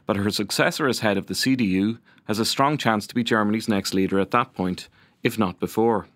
but 0.06 0.16
her 0.16 0.30
successor 0.30 0.88
as 0.88 1.00
head 1.00 1.18
of 1.18 1.26
the 1.26 1.34
CDU 1.34 1.98
has 2.28 2.38
a 2.38 2.46
strong 2.46 2.78
chance 2.78 3.08
to 3.08 3.16
be 3.16 3.24
Germany's 3.24 3.68
next 3.68 3.96
leader 3.96 4.20
at 4.20 4.30
that 4.30 4.54
point, 4.54 4.90
if 5.24 5.40
not 5.40 5.60
before. 5.60 6.08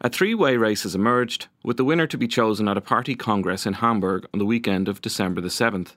A 0.00 0.08
three 0.08 0.34
way 0.34 0.56
race 0.56 0.84
has 0.84 0.94
emerged, 0.94 1.48
with 1.62 1.76
the 1.76 1.84
winner 1.84 2.06
to 2.06 2.16
be 2.16 2.26
chosen 2.26 2.66
at 2.66 2.78
a 2.78 2.80
party 2.80 3.14
congress 3.14 3.66
in 3.66 3.74
Hamburg 3.74 4.26
on 4.32 4.38
the 4.38 4.46
weekend 4.46 4.88
of 4.88 5.02
December 5.02 5.42
the 5.42 5.48
7th. 5.48 5.96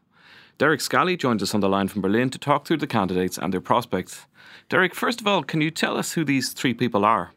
Derek 0.57 0.81
Scally 0.81 1.15
joins 1.15 1.41
us 1.41 1.55
on 1.55 1.62
the 1.62 1.69
line 1.69 1.88
from 1.88 2.01
Berlin 2.01 2.29
to 2.29 2.38
talk 2.38 2.67
through 2.67 2.77
the 2.77 2.88
candidates 2.88 3.38
and 3.38 3.53
their 3.53 3.62
prospects. 3.62 4.25
Derek, 4.67 4.93
first 4.93 5.21
of 5.21 5.27
all, 5.27 5.43
can 5.43 5.62
you 5.62 5.71
tell 5.71 5.95
us 5.95 6.12
who 6.12 6.25
these 6.25 6.51
three 6.51 6.73
people 6.73 7.05
are? 7.05 7.31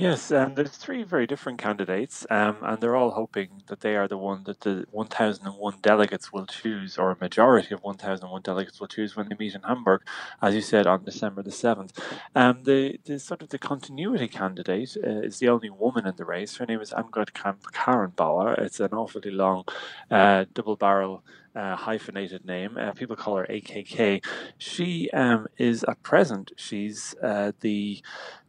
Yes, 0.00 0.30
um, 0.30 0.54
there's 0.54 0.76
three 0.76 1.02
very 1.02 1.26
different 1.26 1.58
candidates, 1.58 2.24
um, 2.30 2.58
and 2.62 2.80
they're 2.80 2.94
all 2.94 3.10
hoping 3.10 3.64
that 3.66 3.80
they 3.80 3.96
are 3.96 4.06
the 4.06 4.16
one 4.16 4.44
that 4.44 4.60
the 4.60 4.84
1,001 4.92 5.78
delegates 5.82 6.32
will 6.32 6.46
choose, 6.46 6.96
or 6.96 7.10
a 7.10 7.16
majority 7.20 7.74
of 7.74 7.82
1,001 7.82 8.42
delegates 8.42 8.78
will 8.78 8.86
choose 8.86 9.16
when 9.16 9.28
they 9.28 9.34
meet 9.36 9.56
in 9.56 9.62
Hamburg, 9.62 10.02
as 10.40 10.54
you 10.54 10.60
said, 10.60 10.86
on 10.86 11.04
December 11.04 11.42
the 11.42 11.50
7th. 11.50 11.98
Um, 12.36 12.62
the, 12.62 13.00
the 13.06 13.18
sort 13.18 13.42
of 13.42 13.48
the 13.48 13.58
continuity 13.58 14.28
candidate 14.28 14.96
uh, 15.04 15.22
is 15.22 15.40
the 15.40 15.48
only 15.48 15.68
woman 15.68 16.06
in 16.06 16.14
the 16.14 16.24
race. 16.24 16.58
Her 16.58 16.66
name 16.66 16.80
is 16.80 16.92
Irmgard 16.92 17.32
Kramp-Karrenbauer. 17.34 18.56
It's 18.56 18.78
an 18.78 18.92
awfully 18.92 19.32
long 19.32 19.64
uh, 20.12 20.44
double 20.54 20.76
barrel 20.76 21.24
uh, 21.58 21.76
hyphenated 21.76 22.44
name. 22.44 22.78
Uh, 22.78 22.92
people 22.92 23.16
call 23.16 23.36
her 23.36 23.46
AKK. 23.50 24.24
She 24.56 25.10
um, 25.10 25.48
is 25.58 25.84
at 25.84 26.02
present 26.02 26.52
she's 26.56 27.14
uh, 27.22 27.52
the 27.60 28.00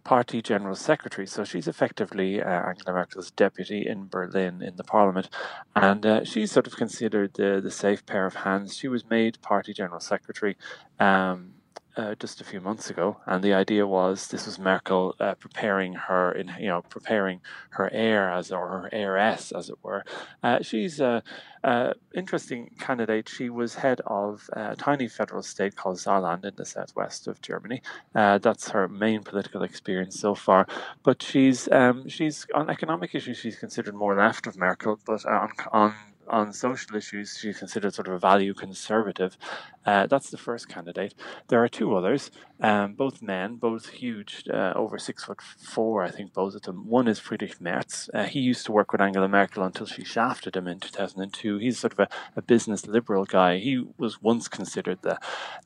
party 0.03 0.41
general 0.41 0.75
secretary. 0.75 1.27
So 1.27 1.43
she's 1.43 1.67
effectively 1.67 2.41
uh, 2.41 2.49
Angela 2.69 2.93
Merkel's 2.93 3.31
deputy 3.31 3.85
in 3.87 4.07
Berlin 4.07 4.61
in 4.61 4.75
the 4.75 4.83
parliament, 4.83 5.29
and 5.75 6.05
uh, 6.05 6.23
she's 6.23 6.51
sort 6.51 6.67
of 6.67 6.75
considered 6.75 7.33
the 7.33 7.59
the 7.61 7.71
safe 7.71 8.05
pair 8.05 8.25
of 8.25 8.35
hands. 8.35 8.77
She 8.77 8.87
was 8.87 9.09
made 9.09 9.41
party 9.41 9.73
general 9.73 9.99
secretary. 9.99 10.55
Um, 10.99 11.53
uh, 11.97 12.15
just 12.15 12.41
a 12.41 12.43
few 12.43 12.61
months 12.61 12.89
ago, 12.89 13.17
and 13.25 13.43
the 13.43 13.53
idea 13.53 13.85
was 13.85 14.27
this 14.27 14.45
was 14.45 14.59
Merkel 14.59 15.15
uh, 15.19 15.35
preparing 15.35 15.93
her 15.93 16.31
in 16.31 16.51
you 16.59 16.67
know 16.67 16.81
preparing 16.81 17.41
her 17.71 17.89
heir 17.91 18.31
as 18.31 18.51
or 18.51 18.67
her 18.67 18.89
heiress 18.91 19.51
as 19.51 19.69
it 19.69 19.77
were. 19.83 20.03
Uh, 20.43 20.61
she's 20.61 20.99
a, 20.99 21.23
a, 21.63 21.93
interesting 22.13 22.71
candidate. 22.79 23.27
She 23.27 23.49
was 23.49 23.75
head 23.75 24.01
of 24.05 24.49
a 24.53 24.75
tiny 24.75 25.07
federal 25.07 25.43
state 25.43 25.75
called 25.75 25.97
Saarland 25.97 26.45
in 26.45 26.55
the 26.55 26.65
southwest 26.65 27.27
of 27.27 27.41
Germany. 27.41 27.81
Uh, 28.15 28.37
that's 28.37 28.69
her 28.69 28.87
main 28.87 29.23
political 29.23 29.63
experience 29.63 30.19
so 30.19 30.35
far. 30.35 30.67
But 31.03 31.21
she's 31.21 31.69
um, 31.71 32.07
she's 32.07 32.45
on 32.53 32.69
economic 32.69 33.15
issues. 33.15 33.37
She's 33.37 33.57
considered 33.57 33.95
more 33.95 34.15
left 34.15 34.47
of 34.47 34.57
Merkel, 34.57 34.99
but 35.05 35.25
on 35.25 35.51
on 35.71 35.93
on 36.29 36.53
social 36.53 36.95
issues, 36.95 37.37
she's 37.39 37.57
considered 37.57 37.93
sort 37.93 38.07
of 38.07 38.13
a 38.13 38.19
value 38.19 38.53
conservative. 38.53 39.37
Uh, 39.85 40.07
that's 40.07 40.29
the 40.29 40.37
first 40.37 40.67
candidate. 40.67 41.13
There 41.47 41.63
are 41.63 41.69
two 41.69 41.95
others, 41.95 42.31
um, 42.61 42.93
both 42.93 43.21
men, 43.21 43.55
both 43.55 43.89
huge, 43.89 44.43
uh, 44.51 44.73
over 44.75 44.97
six 44.97 45.23
foot 45.23 45.41
four, 45.41 46.03
I 46.03 46.11
think, 46.11 46.33
both 46.33 46.55
of 46.55 46.63
them. 46.63 46.87
One 46.87 47.07
is 47.07 47.19
Friedrich 47.19 47.61
Merz. 47.61 48.09
Uh, 48.13 48.25
he 48.25 48.39
used 48.39 48.65
to 48.65 48.71
work 48.71 48.91
with 48.91 49.01
Angela 49.01 49.27
Merkel 49.27 49.63
until 49.63 49.85
she 49.85 50.03
shafted 50.03 50.55
him 50.55 50.67
in 50.67 50.79
2002. 50.79 51.57
He's 51.57 51.79
sort 51.79 51.93
of 51.93 51.99
a, 51.99 52.09
a 52.35 52.41
business 52.41 52.85
liberal 52.85 53.25
guy. 53.25 53.57
He 53.57 53.85
was 53.97 54.21
once 54.21 54.47
considered 54.47 54.99
the, 55.01 55.17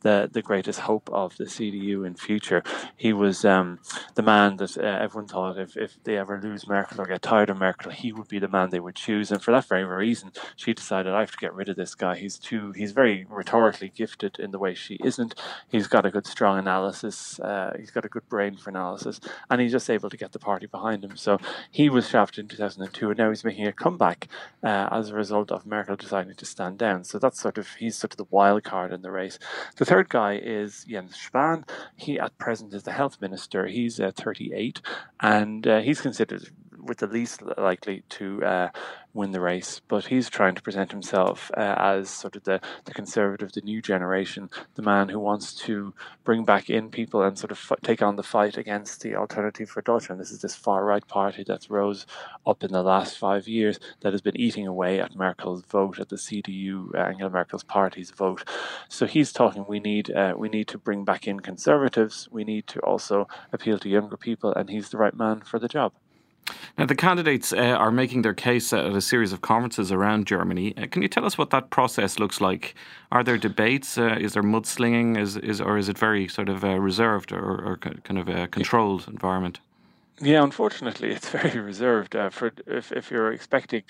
the, 0.02 0.30
the 0.32 0.42
greatest 0.42 0.82
hope 0.82 1.10
of 1.12 1.36
the 1.38 1.46
CDU 1.46 2.06
in 2.06 2.16
future. 2.16 2.64
He 2.96 3.12
was 3.12 3.44
um, 3.44 3.80
the 4.14 4.22
man 4.22 4.58
that 4.58 4.78
uh, 4.78 4.82
everyone 4.82 5.28
thought 5.28 5.58
if, 5.58 5.76
if 5.76 6.04
they 6.04 6.18
ever 6.18 6.40
lose 6.42 6.68
Merkel 6.68 7.02
or 7.02 7.06
get 7.06 7.24
tired 7.24 7.50
of 7.50 7.58
Merkel, 7.58 7.92
he 7.92 8.14
would 8.14 8.28
be 8.28 8.40
the 8.40 8.48
man 8.48 8.70
they 8.70 8.80
would 8.80 8.96
choose. 8.96 9.32
And 9.32 9.42
for 9.42 9.52
that 9.52 9.66
very 9.66 9.84
reason, 9.84 10.32
she 10.56 10.74
decided 10.74 11.14
I 11.14 11.22
have 11.22 11.32
to 11.32 11.38
get 11.38 11.54
rid 11.54 11.70
of 11.70 11.76
this 11.76 11.96
guy. 11.96 12.16
He's 12.16 12.38
too 12.38 12.72
he's 12.72 12.92
very 12.92 13.26
rhetorically 13.30 13.90
gifted 14.04 14.38
in 14.38 14.52
the 14.52 14.60
way 14.60 14.74
she 14.74 14.96
isn't. 15.02 15.34
He's 15.70 15.88
got 15.88 16.06
a 16.06 16.12
good 16.12 16.28
strong 16.28 16.60
analysis. 16.60 17.40
Uh, 17.40 17.72
he's 17.80 17.90
got 17.90 18.04
a 18.04 18.10
good 18.10 18.28
brain 18.28 18.58
for 18.58 18.70
analysis, 18.70 19.22
and 19.50 19.62
he's 19.62 19.72
just 19.72 19.90
able 19.90 20.10
to 20.10 20.18
get 20.18 20.34
the 20.34 20.40
party 20.50 20.66
behind 20.66 21.06
him. 21.06 21.16
So 21.16 21.40
he 21.72 21.90
was 21.90 22.10
shafted 22.10 22.40
in 22.44 22.48
2002, 22.50 23.10
and 23.10 23.18
now 23.18 23.30
he's 23.30 23.46
making 23.46 23.66
a 23.66 23.72
comeback 23.72 24.28
uh, 24.62 24.90
as 24.92 25.10
a 25.10 25.16
result 25.16 25.52
of 25.54 25.66
Merkel 25.66 25.96
deciding 25.96 26.36
to 26.36 26.46
stand 26.46 26.78
down. 26.78 27.06
So 27.06 27.18
that's 27.18 27.40
sort 27.40 27.58
of 27.58 27.68
he's 27.76 27.96
sort 27.96 28.12
of 28.12 28.18
the 28.18 28.28
wild 28.30 28.64
card 28.66 28.92
in 28.92 29.04
the 29.04 29.12
race. 29.12 29.40
The 29.78 29.86
third 29.86 30.10
guy 30.10 30.34
is 30.36 30.84
Jens 30.84 31.18
Spahn. 31.18 31.64
He 31.96 32.20
at 32.20 32.38
present 32.38 32.74
is 32.74 32.84
the 32.84 32.92
health 32.92 33.22
minister. 33.22 33.68
He's 33.68 34.02
uh, 34.02 34.12
38, 34.12 34.82
and 35.22 35.66
uh, 35.66 35.80
he's 35.80 36.02
considered 36.02 36.50
with 36.82 37.00
the 37.00 37.08
least 37.08 37.42
likely 37.58 38.04
to 38.10 38.44
uh, 38.44 38.70
win 39.14 39.32
the 39.32 39.40
race. 39.40 39.82
But 39.88 40.08
he's 40.08 40.30
trying 40.30 40.56
to 40.56 40.62
present 40.62 40.92
himself 40.92 41.52
uh, 41.56 41.76
as 41.78 42.10
sort 42.10 42.36
of 42.36 42.44
the, 42.44 42.60
the 42.86 42.94
conservative, 42.94 43.52
the 43.52 43.62
new 43.62 43.82
generation, 43.82 44.50
the 44.76 44.82
man 44.82 45.10
who 45.10 45.20
wants 45.20 45.54
to 45.54 45.94
bring 46.24 46.46
back 46.46 46.70
in 46.70 46.90
people 46.90 47.22
and 47.22 47.38
sort 47.38 47.52
of 47.52 47.60
f- 47.60 47.78
take 47.84 48.02
on 48.02 48.16
the 48.16 48.24
fight 48.24 48.58
against 48.58 49.02
the 49.02 49.16
Alternative 49.16 49.70
for 49.70 49.82
Deutschland. 49.82 50.20
This 50.20 50.32
is 50.32 50.42
this 50.42 50.56
far 50.56 50.84
right 50.84 51.08
party 51.08 51.44
that's 51.46 51.70
rose 51.70 52.06
up 52.46 52.64
in 52.64 52.72
the 52.72 52.84
last 52.84 53.18
five 53.18 53.48
years 53.48 53.80
that 54.02 54.14
has 54.14 54.22
been 54.22 54.40
eating 54.40 54.68
away 54.68 55.00
at 55.00 55.16
Merkel's 55.16 55.64
vote, 55.64 56.00
at 56.00 56.10
the 56.10 56.16
CDU, 56.16 56.94
uh, 56.96 56.98
Angela 56.98 57.30
Merkel's 57.30 57.64
party's 57.64 58.12
vote. 58.12 58.48
So 58.90 59.06
he's 59.06 59.32
talking. 59.32 59.66
We 59.68 59.80
need 59.80 60.12
uh, 60.12 60.34
we 60.38 60.50
need 60.50 60.68
to 60.70 60.78
bring 60.78 61.06
back 61.06 61.28
in 61.28 61.40
conservatives. 61.40 62.28
We 62.32 62.44
need 62.44 62.68
to 62.68 62.80
also 62.80 63.28
appeal 63.52 63.78
to 63.80 63.90
younger 63.90 64.18
people, 64.18 64.54
and 64.54 64.70
he's 64.70 64.90
the 64.90 64.98
right 64.98 65.16
man 65.16 65.42
for 65.42 65.60
the 65.60 65.68
job. 65.68 65.94
Now, 66.78 66.86
the 66.86 66.96
candidates 66.96 67.54
uh, 67.54 67.58
are 67.58 67.92
making 67.92 68.24
their 68.24 68.34
case 68.34 68.74
at 68.74 68.86
a 68.86 69.02
series 69.02 69.32
of 69.32 69.42
conferences 69.42 69.92
around 69.92 70.26
Germany. 70.26 70.76
Uh, 70.76 70.88
can 70.88 71.02
you 71.02 71.08
tell 71.08 71.26
us 71.26 71.38
what 71.38 71.52
that 71.52 71.70
process 71.70 72.20
looks 72.20 72.42
like? 72.42 72.76
Are 73.12 73.24
there 73.24 73.38
debates? 73.38 73.98
Uh, 73.98 74.18
is 74.20 74.34
there 74.34 74.44
mudslinging? 74.44 75.18
Is, 75.18 75.38
is, 75.38 75.62
or 75.62 75.78
is 75.78 75.90
it 75.90 75.98
very 75.98 76.28
sort 76.28 76.50
of 76.50 76.64
uh, 76.64 76.80
reserved 76.80 77.32
or, 77.32 77.44
or, 77.44 77.78
kind 77.78 78.18
of 78.18 78.28
a 78.28 78.48
controlled 78.48 79.08
environment? 79.08 79.60
Yeah, 80.20 80.44
unfortunately, 80.44 81.12
it's 81.12 81.30
very 81.42 81.60
reserved. 81.60 82.16
Uh, 82.16 82.30
for 82.30 82.52
if, 82.68 82.92
if 82.92 83.12
you're 83.12 83.32
expecting 83.32 83.84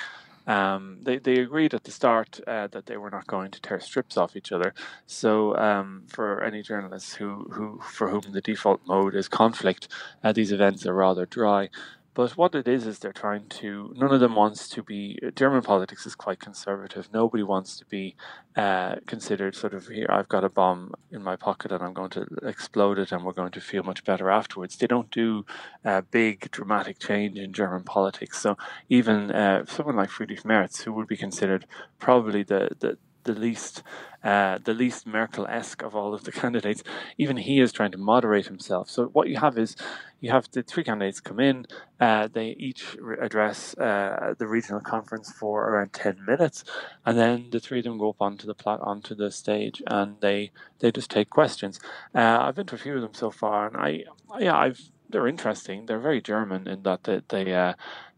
um, 0.46 0.98
they, 1.02 1.20
they 1.20 1.40
agreed 1.40 1.74
at 1.74 1.86
the 1.86 1.92
start 1.92 2.42
uh, 2.48 2.68
that 2.68 2.86
they 2.86 2.98
were 2.98 3.10
not 3.10 3.28
going 3.28 3.50
to 3.52 3.62
tear 3.62 3.80
strips 3.80 4.18
off 4.18 4.36
each 4.36 4.52
other. 4.52 4.74
So, 5.08 5.56
um, 5.56 6.04
for 6.08 6.44
any 6.44 6.62
journalists 6.62 7.14
who, 7.14 7.48
who 7.50 7.80
for 7.80 8.10
whom 8.10 8.24
the 8.34 8.42
default 8.42 8.82
mode 8.86 9.16
is 9.16 9.30
conflict, 9.30 9.88
these 10.34 10.52
events 10.52 10.86
are 10.86 10.94
rather 10.94 11.26
dry. 11.26 11.70
But 12.16 12.38
what 12.38 12.54
it 12.54 12.68
is 12.68 12.86
is 12.86 13.00
they're 13.00 13.12
trying 13.12 13.48
to. 13.50 13.94
None 13.98 14.14
of 14.14 14.20
them 14.20 14.36
wants 14.36 14.70
to 14.70 14.84
be. 14.84 15.18
German 15.36 15.64
politics 15.64 16.06
is 16.06 16.14
quite 16.14 16.40
conservative. 16.40 17.10
Nobody 17.12 17.42
wants 17.42 17.76
to 17.78 17.86
be 17.86 18.16
uh, 18.56 18.98
considered 19.08 19.56
sort 19.56 19.74
of 19.74 19.88
here. 19.88 20.06
I've 20.10 20.30
got 20.30 20.44
a 20.44 20.50
bomb 20.50 20.94
in 21.12 21.24
my 21.24 21.36
pocket 21.36 21.72
and 21.72 21.84
I'm 21.84 21.94
going 21.94 22.12
to 22.12 22.28
explode 22.44 23.00
it, 23.00 23.12
and 23.12 23.26
we're 23.26 23.34
going 23.34 23.52
to 23.54 23.62
feel 23.62 23.82
much 23.82 24.04
better 24.04 24.30
afterwards. 24.30 24.78
They 24.78 24.88
don't 24.88 25.10
do 25.10 25.46
uh, 25.84 26.02
big 26.12 26.52
dramatic 26.52 27.00
change 27.00 27.38
in 27.38 27.52
German 27.52 27.84
politics. 27.84 28.40
So 28.40 28.58
even 28.90 29.32
uh, 29.32 29.66
someone 29.66 29.96
like 29.96 30.12
Friedrich 30.12 30.46
Merz, 30.46 30.82
who 30.82 30.94
would 30.94 31.08
be 31.08 31.18
considered 31.18 31.66
probably 31.98 32.44
the 32.44 32.70
the 32.80 32.98
the 33.24 33.34
least 33.34 33.84
uh, 34.24 34.58
the 34.64 34.74
least 34.74 35.06
Merkel-esque 35.06 35.82
of 35.82 35.96
all 35.96 36.14
of 36.14 36.24
the 36.24 36.32
candidates. 36.44 36.84
Even 37.18 37.38
he 37.38 37.60
is 37.60 37.72
trying 37.74 37.92
to 37.92 37.98
moderate 37.98 38.48
himself. 38.48 38.90
So 38.90 39.06
what 39.08 39.28
you 39.28 39.38
have 39.38 39.58
is 39.58 39.76
you 40.22 40.32
have 40.32 40.48
the 40.52 40.64
three 40.64 40.84
candidates 40.84 41.20
come 41.20 41.40
in. 41.40 41.66
Uh, 42.00 42.30
they 42.32 42.56
each 42.60 42.96
re- 43.00 43.18
address 43.22 43.78
uh, 43.78 44.34
the 44.38 44.48
regional 44.48 44.82
conference 44.82 45.32
for 45.32 45.70
around 45.70 45.94
ten 45.94 46.24
minutes, 46.26 46.64
and 47.06 47.18
then 47.18 47.50
the 47.52 47.60
three 47.60 47.80
of 47.80 47.86
them 47.86 47.98
go 47.98 48.10
up 48.10 48.22
onto 48.22 48.48
the 48.48 48.56
plat- 48.56 48.82
onto 48.82 49.16
the 49.16 49.32
stage 49.32 49.82
and 49.88 50.18
they 50.22 50.52
they 50.80 50.92
just 50.92 51.12
take 51.12 51.30
questions. 51.30 51.80
Uh, 52.16 52.40
I've 52.42 52.56
been 52.56 52.68
to 52.68 52.76
a 52.76 52.80
few 52.80 52.96
of 52.96 53.02
them 53.02 53.14
so 53.14 53.32
far, 53.32 53.68
and 53.68 53.78
I 53.78 54.04
yeah 54.40 54.58
I've 54.58 54.82
they're 55.10 55.28
interesting. 55.28 55.86
They're 55.86 56.00
very 56.00 56.22
German 56.22 56.68
in 56.68 56.84
that 56.84 57.04
they, 57.04 57.22
they 57.30 57.54
uh, 57.54 57.74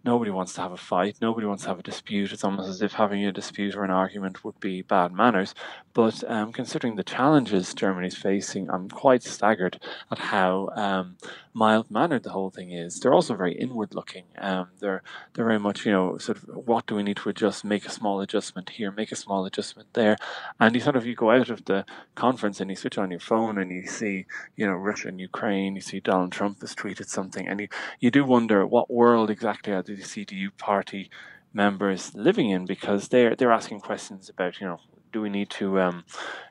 nobody 0.06 0.32
wants 0.32 0.54
to 0.54 0.62
have 0.62 0.72
a 0.72 0.78
fight, 0.78 1.18
nobody 1.20 1.48
wants 1.48 1.63
to 1.63 1.70
have 1.70 1.80
a 1.80 1.84
dispute. 1.84 2.32
It's 2.32 2.44
almost 2.44 2.70
as 2.70 2.82
if 2.82 2.94
having 2.94 3.26
a 3.26 3.32
dispute 3.32 3.76
or 3.76 3.84
an 3.84 3.91
argument 3.91 4.46
would 4.46 4.60
be 4.60 4.84
bad 4.84 5.12
manners. 5.12 5.56
But 5.94 6.24
um, 6.30 6.54
considering 6.54 6.96
the 6.96 7.04
challenges 7.04 7.74
Germany's 7.74 8.15
facing, 8.15 8.70
I'm 8.70 8.89
quite 8.89 9.24
staggered 9.24 9.80
at 10.12 10.20
how 10.20 10.70
um, 10.76 11.18
mild 11.56 11.89
mannered 11.89 12.24
the 12.24 12.32
whole 12.32 12.52
thing 12.52 12.72
is. 12.72 13.00
They're 13.00 13.13
also 13.13 13.34
very 13.34 13.54
inward 13.54 13.96
looking. 13.96 14.26
Um, 14.38 14.68
they're 14.80 15.02
they're 15.34 15.46
very 15.46 15.60
much 15.60 15.86
you 15.86 15.91
know 15.91 16.18
sort 16.18 16.38
of 16.38 16.44
what 16.54 16.86
do 16.86 16.96
we 16.96 17.04
need 17.04 17.18
to 17.18 17.30
adjust? 17.30 17.63
Make 17.63 17.86
a 17.86 17.91
small 17.91 18.20
adjustment 18.20 18.72
here, 18.72 18.91
make 18.91 19.12
a 19.12 19.15
small 19.15 19.46
adjustment 19.46 19.88
there, 19.94 20.18
and 20.60 20.76
you 20.76 20.82
sort 20.82 20.98
of 20.98 21.06
you 21.06 21.15
go 21.15 21.32
out 21.32 21.50
of 21.50 21.65
the 21.65 21.86
conference 22.13 22.60
and 22.60 22.70
you 22.70 22.76
switch 22.76 22.98
on 22.98 23.10
your 23.10 23.22
phone 23.22 23.58
and 23.58 23.72
you 23.72 23.88
see 23.88 24.26
you 24.56 24.68
know 24.68 24.74
Russia 24.74 25.08
and 25.08 25.20
Ukraine, 25.20 25.76
you 25.76 25.82
see 25.82 26.02
Donald 26.02 26.34
Trump 26.34 26.60
has 26.60 26.76
tweeted 26.76 27.08
something, 27.08 27.48
and 27.48 27.62
you 27.62 27.68
you 28.00 28.12
do 28.12 28.26
wonder 28.26 28.68
what 28.68 28.91
world 28.91 29.30
exactly 29.30 29.72
are 29.72 29.82
the 29.82 29.96
CDU 29.96 30.56
party 30.58 31.10
members 31.54 32.13
living 32.13 32.50
in 32.50 32.65
because 32.65 33.08
they're 33.08 33.34
they're 33.34 33.52
asking 33.52 33.80
questions 33.80 34.28
about 34.30 34.60
you 34.60 34.68
know 34.68 34.80
do 35.15 35.21
we 35.21 35.30
need 35.30 35.49
to 35.49 35.80
um, 35.80 36.04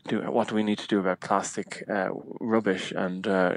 do 0.08 0.20
what 0.36 0.48
do 0.48 0.54
we 0.54 0.62
need 0.62 0.78
to 0.78 0.88
do 0.88 0.98
about 0.98 1.20
plastic 1.20 1.84
uh, 1.88 2.08
rubbish 2.40 2.92
and 2.92 3.26
uh, 3.26 3.52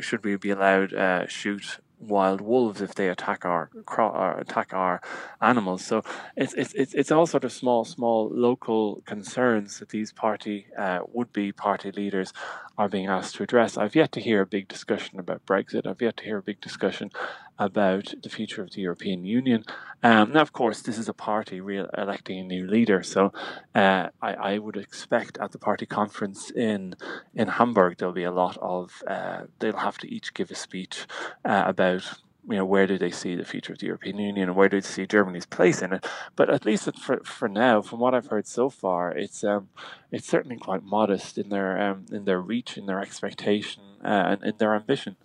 should 0.00 0.22
we 0.24 0.36
be 0.36 0.50
allowed 0.50 0.94
uh, 0.94 1.26
shoot 1.26 1.80
wild 2.08 2.40
wolves 2.40 2.80
if 2.80 2.94
they 2.94 3.08
attack 3.08 3.44
our 3.44 3.70
or 3.96 4.38
attack 4.38 4.72
our 4.72 5.00
animals. 5.40 5.84
So 5.84 6.02
it's 6.36 6.54
it's 6.54 6.72
it's 6.74 6.94
it's 6.94 7.12
all 7.12 7.26
sort 7.26 7.44
of 7.44 7.52
small 7.52 7.84
small 7.84 8.30
local 8.32 9.02
concerns 9.06 9.78
that 9.78 9.90
these 9.90 10.12
party 10.12 10.66
uh, 10.78 11.00
would 11.12 11.32
be 11.32 11.52
party 11.52 11.90
leaders 11.90 12.32
are 12.76 12.88
being 12.88 13.06
asked 13.06 13.36
to 13.36 13.42
address. 13.42 13.76
I've 13.76 13.94
yet 13.94 14.12
to 14.12 14.20
hear 14.20 14.40
a 14.42 14.46
big 14.46 14.68
discussion 14.68 15.18
about 15.18 15.46
Brexit. 15.46 15.86
I've 15.86 16.02
yet 16.02 16.16
to 16.18 16.24
hear 16.24 16.38
a 16.38 16.42
big 16.42 16.60
discussion 16.60 17.10
about 17.58 18.14
the 18.22 18.28
future 18.28 18.62
of 18.62 18.72
the 18.72 18.82
European 18.82 19.24
Union. 19.24 19.64
Um, 20.02 20.32
now, 20.32 20.40
of 20.40 20.52
course, 20.52 20.82
this 20.82 20.98
is 20.98 21.08
a 21.08 21.14
party 21.14 21.60
re- 21.60 21.86
electing 21.96 22.38
a 22.38 22.44
new 22.44 22.66
leader, 22.66 23.02
so 23.02 23.32
uh, 23.74 24.08
I, 24.20 24.34
I, 24.34 24.58
would 24.58 24.76
expect 24.76 25.38
at 25.38 25.52
the 25.52 25.58
party 25.58 25.86
conference 25.86 26.50
in 26.50 26.94
in 27.34 27.48
Hamburg 27.48 27.96
there'll 27.96 28.12
be 28.12 28.24
a 28.24 28.30
lot 28.30 28.58
of 28.58 29.02
uh, 29.06 29.44
they'll 29.58 29.78
have 29.78 29.98
to 29.98 30.12
each 30.12 30.34
give 30.34 30.50
a 30.50 30.54
speech 30.54 31.06
uh, 31.44 31.64
about 31.66 32.18
you 32.48 32.56
know, 32.56 32.64
where 32.64 32.86
do 32.86 32.98
they 32.98 33.10
see 33.10 33.34
the 33.34 33.44
future 33.44 33.72
of 33.72 33.78
the 33.78 33.86
European 33.86 34.18
Union 34.18 34.48
and 34.48 34.56
where 34.56 34.68
do 34.68 34.80
they 34.80 34.86
see 34.86 35.06
Germany's 35.06 35.46
place 35.46 35.80
in 35.80 35.92
it? 35.92 36.06
But 36.36 36.50
at 36.50 36.66
least 36.66 36.88
for, 36.98 37.20
for 37.24 37.48
now, 37.48 37.80
from 37.80 38.00
what 38.00 38.14
I've 38.14 38.26
heard 38.26 38.46
so 38.46 38.68
far, 38.68 39.10
it's 39.12 39.42
um, 39.42 39.68
it's 40.10 40.28
certainly 40.28 40.56
quite 40.56 40.82
modest 40.82 41.38
in 41.38 41.48
their 41.48 41.80
um, 41.80 42.06
in 42.12 42.24
their 42.24 42.40
reach, 42.40 42.76
in 42.76 42.86
their 42.86 43.00
expectation, 43.00 43.82
uh, 44.04 44.36
and 44.36 44.44
in 44.44 44.54
their 44.58 44.74
ambition. 44.74 45.16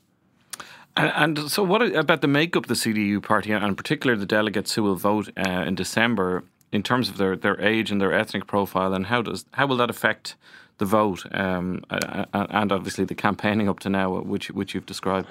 And, 0.95 1.37
and, 1.39 1.51
so, 1.51 1.63
what 1.63 1.81
about 1.95 2.21
the 2.21 2.27
makeup 2.27 2.63
of 2.63 2.67
the 2.67 2.73
CDU 2.73 3.21
party, 3.21 3.51
and 3.51 3.63
in 3.63 3.75
particular 3.75 4.15
the 4.15 4.25
delegates 4.25 4.73
who 4.73 4.83
will 4.83 4.95
vote 4.95 5.29
uh, 5.37 5.63
in 5.67 5.75
December, 5.75 6.43
in 6.71 6.83
terms 6.83 7.09
of 7.09 7.17
their, 7.17 7.35
their 7.35 7.59
age 7.61 7.91
and 7.91 8.01
their 8.01 8.13
ethnic 8.13 8.47
profile, 8.47 8.93
and 8.93 9.05
how 9.07 9.21
does 9.21 9.45
how 9.53 9.67
will 9.67 9.77
that 9.77 9.89
affect 9.89 10.35
the 10.77 10.85
vote, 10.85 11.25
um, 11.31 11.83
and 11.89 12.71
obviously 12.71 13.05
the 13.05 13.15
campaigning 13.15 13.69
up 13.69 13.79
to 13.79 13.89
now, 13.89 14.19
which 14.19 14.49
which 14.51 14.73
you've 14.73 14.85
described? 14.85 15.27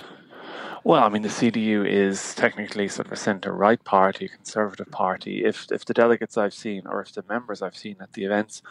Well, 0.85 1.03
I 1.03 1.09
mean, 1.09 1.23
the 1.23 1.29
CDU 1.29 1.87
is 1.87 2.35
technically 2.35 2.89
sort 2.89 3.07
of 3.09 3.13
a 3.13 3.17
centre-right 3.17 3.85
party, 3.85 4.29
conservative 4.29 4.91
party. 4.91 5.45
If 5.45 5.67
if 5.73 5.85
the 5.85 5.95
delegates 5.95 6.39
I've 6.39 6.55
seen, 6.55 6.87
or 6.87 7.01
if 7.01 7.13
the 7.13 7.25
members 7.29 7.63
I've 7.63 7.77
seen 7.77 7.97
at 8.01 8.13
the 8.13 8.25
events, 8.25 8.63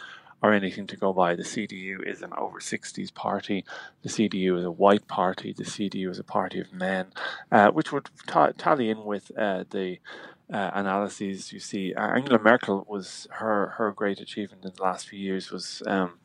are 0.42 0.54
anything 0.54 0.88
to 0.88 0.96
go 0.98 1.14
by. 1.14 1.36
The 1.36 1.44
CDU 1.44 2.08
is 2.08 2.22
an 2.22 2.32
over 2.38 2.60
60s 2.60 3.14
party. 3.14 3.66
The 4.04 4.10
CDU 4.10 4.58
is 4.60 4.66
a 4.66 4.72
white 4.72 5.08
party. 5.08 5.54
The 5.54 5.64
CDU 5.64 6.10
is 6.10 6.20
a 6.20 6.24
party 6.24 6.60
of 6.60 6.72
men, 6.72 7.08
uh, 7.52 7.72
which 7.72 7.92
would 7.92 8.10
t- 8.28 8.54
tally 8.58 8.90
in 8.90 9.04
with 9.04 9.32
uh, 9.38 9.64
the 9.70 10.00
uh, 10.52 10.72
analyses 10.74 11.52
you 11.52 11.60
see. 11.60 11.94
Angela 11.94 12.40
Merkel 12.40 12.86
was 12.88 13.28
her 13.32 13.74
her 13.78 13.92
great 13.92 14.20
achievement 14.20 14.64
in 14.64 14.72
the 14.76 14.84
last 14.84 15.10
few 15.10 15.20
years 15.20 15.52
was 15.52 15.84
um, 15.88 16.20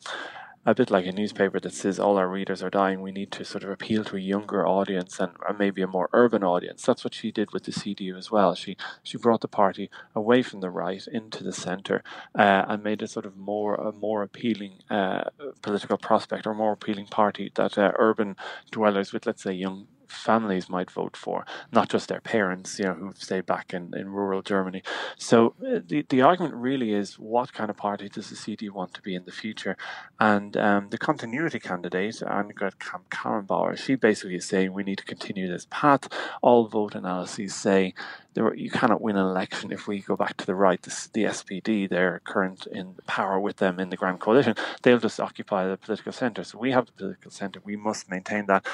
a 0.64 0.74
bit 0.74 0.90
like 0.90 1.06
a 1.06 1.12
newspaper 1.12 1.58
that 1.58 1.74
says 1.74 1.98
all 1.98 2.16
our 2.16 2.28
readers 2.28 2.62
are 2.62 2.70
dying. 2.70 3.00
We 3.00 3.10
need 3.10 3.32
to 3.32 3.44
sort 3.44 3.64
of 3.64 3.70
appeal 3.70 4.04
to 4.04 4.16
a 4.16 4.20
younger 4.20 4.66
audience 4.66 5.18
and, 5.18 5.32
and 5.48 5.58
maybe 5.58 5.82
a 5.82 5.86
more 5.86 6.08
urban 6.12 6.44
audience. 6.44 6.82
That's 6.82 7.02
what 7.02 7.14
she 7.14 7.32
did 7.32 7.52
with 7.52 7.64
the 7.64 7.72
CDU 7.72 8.16
as 8.16 8.30
well. 8.30 8.54
She 8.54 8.76
she 9.02 9.18
brought 9.18 9.40
the 9.40 9.48
party 9.48 9.90
away 10.14 10.42
from 10.42 10.60
the 10.60 10.70
right 10.70 11.04
into 11.10 11.42
the 11.42 11.52
centre 11.52 12.04
uh, 12.38 12.64
and 12.68 12.82
made 12.82 13.02
it 13.02 13.10
sort 13.10 13.26
of 13.26 13.36
more 13.36 13.74
a 13.74 13.92
more 13.92 14.22
appealing 14.22 14.82
uh, 14.88 15.24
political 15.62 15.98
prospect 15.98 16.46
or 16.46 16.54
more 16.54 16.72
appealing 16.72 17.06
party 17.06 17.50
that 17.56 17.76
uh, 17.76 17.92
urban 17.98 18.36
dwellers 18.70 19.12
with 19.12 19.26
let's 19.26 19.42
say 19.42 19.52
young 19.52 19.88
families 20.12 20.68
might 20.68 20.90
vote 20.90 21.16
for, 21.16 21.44
not 21.72 21.88
just 21.88 22.08
their 22.08 22.20
parents, 22.20 22.78
you 22.78 22.84
know, 22.84 22.94
who've 22.94 23.22
stayed 23.22 23.46
back 23.46 23.72
in, 23.74 23.92
in 23.96 24.10
rural 24.10 24.42
Germany. 24.42 24.82
So 25.16 25.54
uh, 25.66 25.80
the, 25.84 26.04
the 26.08 26.22
argument 26.22 26.54
really 26.54 26.92
is 26.92 27.18
what 27.18 27.52
kind 27.52 27.70
of 27.70 27.76
party 27.76 28.08
does 28.08 28.30
the 28.30 28.36
CD 28.36 28.68
want 28.68 28.94
to 28.94 29.02
be 29.02 29.14
in 29.14 29.24
the 29.24 29.32
future? 29.32 29.76
And 30.20 30.56
um, 30.56 30.88
the 30.90 30.98
continuity 30.98 31.58
candidate, 31.58 32.16
Annegret 32.16 32.78
Kramp-Karrenbauer, 32.78 33.76
she 33.76 33.94
basically 33.94 34.36
is 34.36 34.46
saying 34.46 34.72
we 34.72 34.84
need 34.84 34.98
to 34.98 35.04
continue 35.04 35.48
this 35.48 35.66
path. 35.70 36.08
All 36.42 36.66
vote 36.68 36.94
analyses 36.94 37.54
say 37.54 37.94
there, 38.34 38.54
you 38.54 38.70
cannot 38.70 39.00
win 39.00 39.16
an 39.16 39.26
election 39.26 39.72
if 39.72 39.86
we 39.86 40.00
go 40.00 40.16
back 40.16 40.36
to 40.38 40.46
the 40.46 40.54
right. 40.54 40.80
The, 40.80 41.08
the 41.12 41.24
SPD, 41.24 41.88
they're 41.88 42.20
current 42.24 42.66
in 42.66 42.94
power 43.06 43.38
with 43.38 43.56
them 43.56 43.78
in 43.78 43.90
the 43.90 43.96
Grand 43.96 44.20
Coalition. 44.20 44.54
They'll 44.82 44.98
just 44.98 45.20
occupy 45.20 45.66
the 45.66 45.76
political 45.76 46.12
centre. 46.12 46.44
So 46.44 46.58
we 46.58 46.72
have 46.72 46.86
the 46.86 46.92
political 46.92 47.30
centre. 47.30 47.60
We 47.64 47.76
must 47.76 48.10
maintain 48.10 48.46
that. 48.46 48.66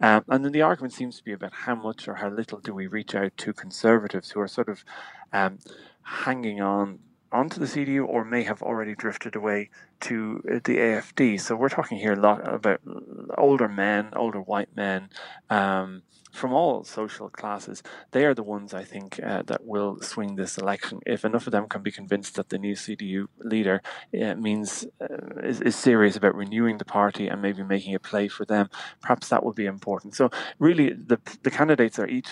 Um, 0.00 0.24
and 0.28 0.44
then 0.44 0.52
the 0.52 0.62
argument 0.62 0.92
seems 0.92 1.16
to 1.18 1.24
be 1.24 1.32
about 1.32 1.52
how 1.52 1.74
much 1.74 2.08
or 2.08 2.14
how 2.14 2.28
little 2.28 2.58
do 2.58 2.74
we 2.74 2.86
reach 2.86 3.14
out 3.14 3.36
to 3.38 3.52
conservatives 3.52 4.30
who 4.30 4.40
are 4.40 4.48
sort 4.48 4.68
of 4.68 4.84
um, 5.32 5.58
hanging 6.02 6.60
on 6.60 7.00
onto 7.32 7.58
the 7.58 7.66
CDU 7.66 8.06
or 8.06 8.24
may 8.24 8.44
have 8.44 8.62
already 8.62 8.94
drifted 8.94 9.34
away 9.34 9.68
to 10.00 10.42
uh, 10.48 10.54
the 10.64 10.76
AFD. 10.76 11.40
So 11.40 11.56
we're 11.56 11.68
talking 11.68 11.98
here 11.98 12.12
a 12.12 12.20
lot 12.20 12.46
about 12.46 12.80
older 13.36 13.68
men, 13.68 14.10
older 14.14 14.40
white 14.40 14.74
men. 14.76 15.08
Um, 15.50 16.02
from 16.32 16.52
all 16.52 16.84
social 16.84 17.28
classes, 17.28 17.82
they 18.10 18.24
are 18.24 18.34
the 18.34 18.42
ones 18.42 18.74
I 18.74 18.84
think 18.84 19.20
uh, 19.22 19.42
that 19.46 19.64
will 19.64 20.00
swing 20.00 20.36
this 20.36 20.58
election. 20.58 21.00
If 21.06 21.24
enough 21.24 21.46
of 21.46 21.52
them 21.52 21.68
can 21.68 21.82
be 21.82 21.90
convinced 21.90 22.34
that 22.36 22.48
the 22.48 22.58
new 22.58 22.74
CDU 22.74 23.26
leader 23.38 23.82
uh, 24.20 24.34
means 24.34 24.86
uh, 25.00 25.40
is, 25.42 25.60
is, 25.60 25.76
serious 25.76 26.16
about 26.16 26.34
renewing 26.34 26.78
the 26.78 26.84
party 26.84 27.28
and 27.28 27.40
maybe 27.40 27.62
making 27.62 27.94
a 27.94 28.00
play 28.00 28.28
for 28.28 28.44
them, 28.44 28.68
perhaps 29.00 29.28
that 29.28 29.44
will 29.44 29.52
be 29.52 29.66
important. 29.66 30.14
So 30.14 30.30
really, 30.58 30.92
the 30.92 31.18
the 31.42 31.50
candidates 31.50 31.98
are 31.98 32.08
each 32.08 32.28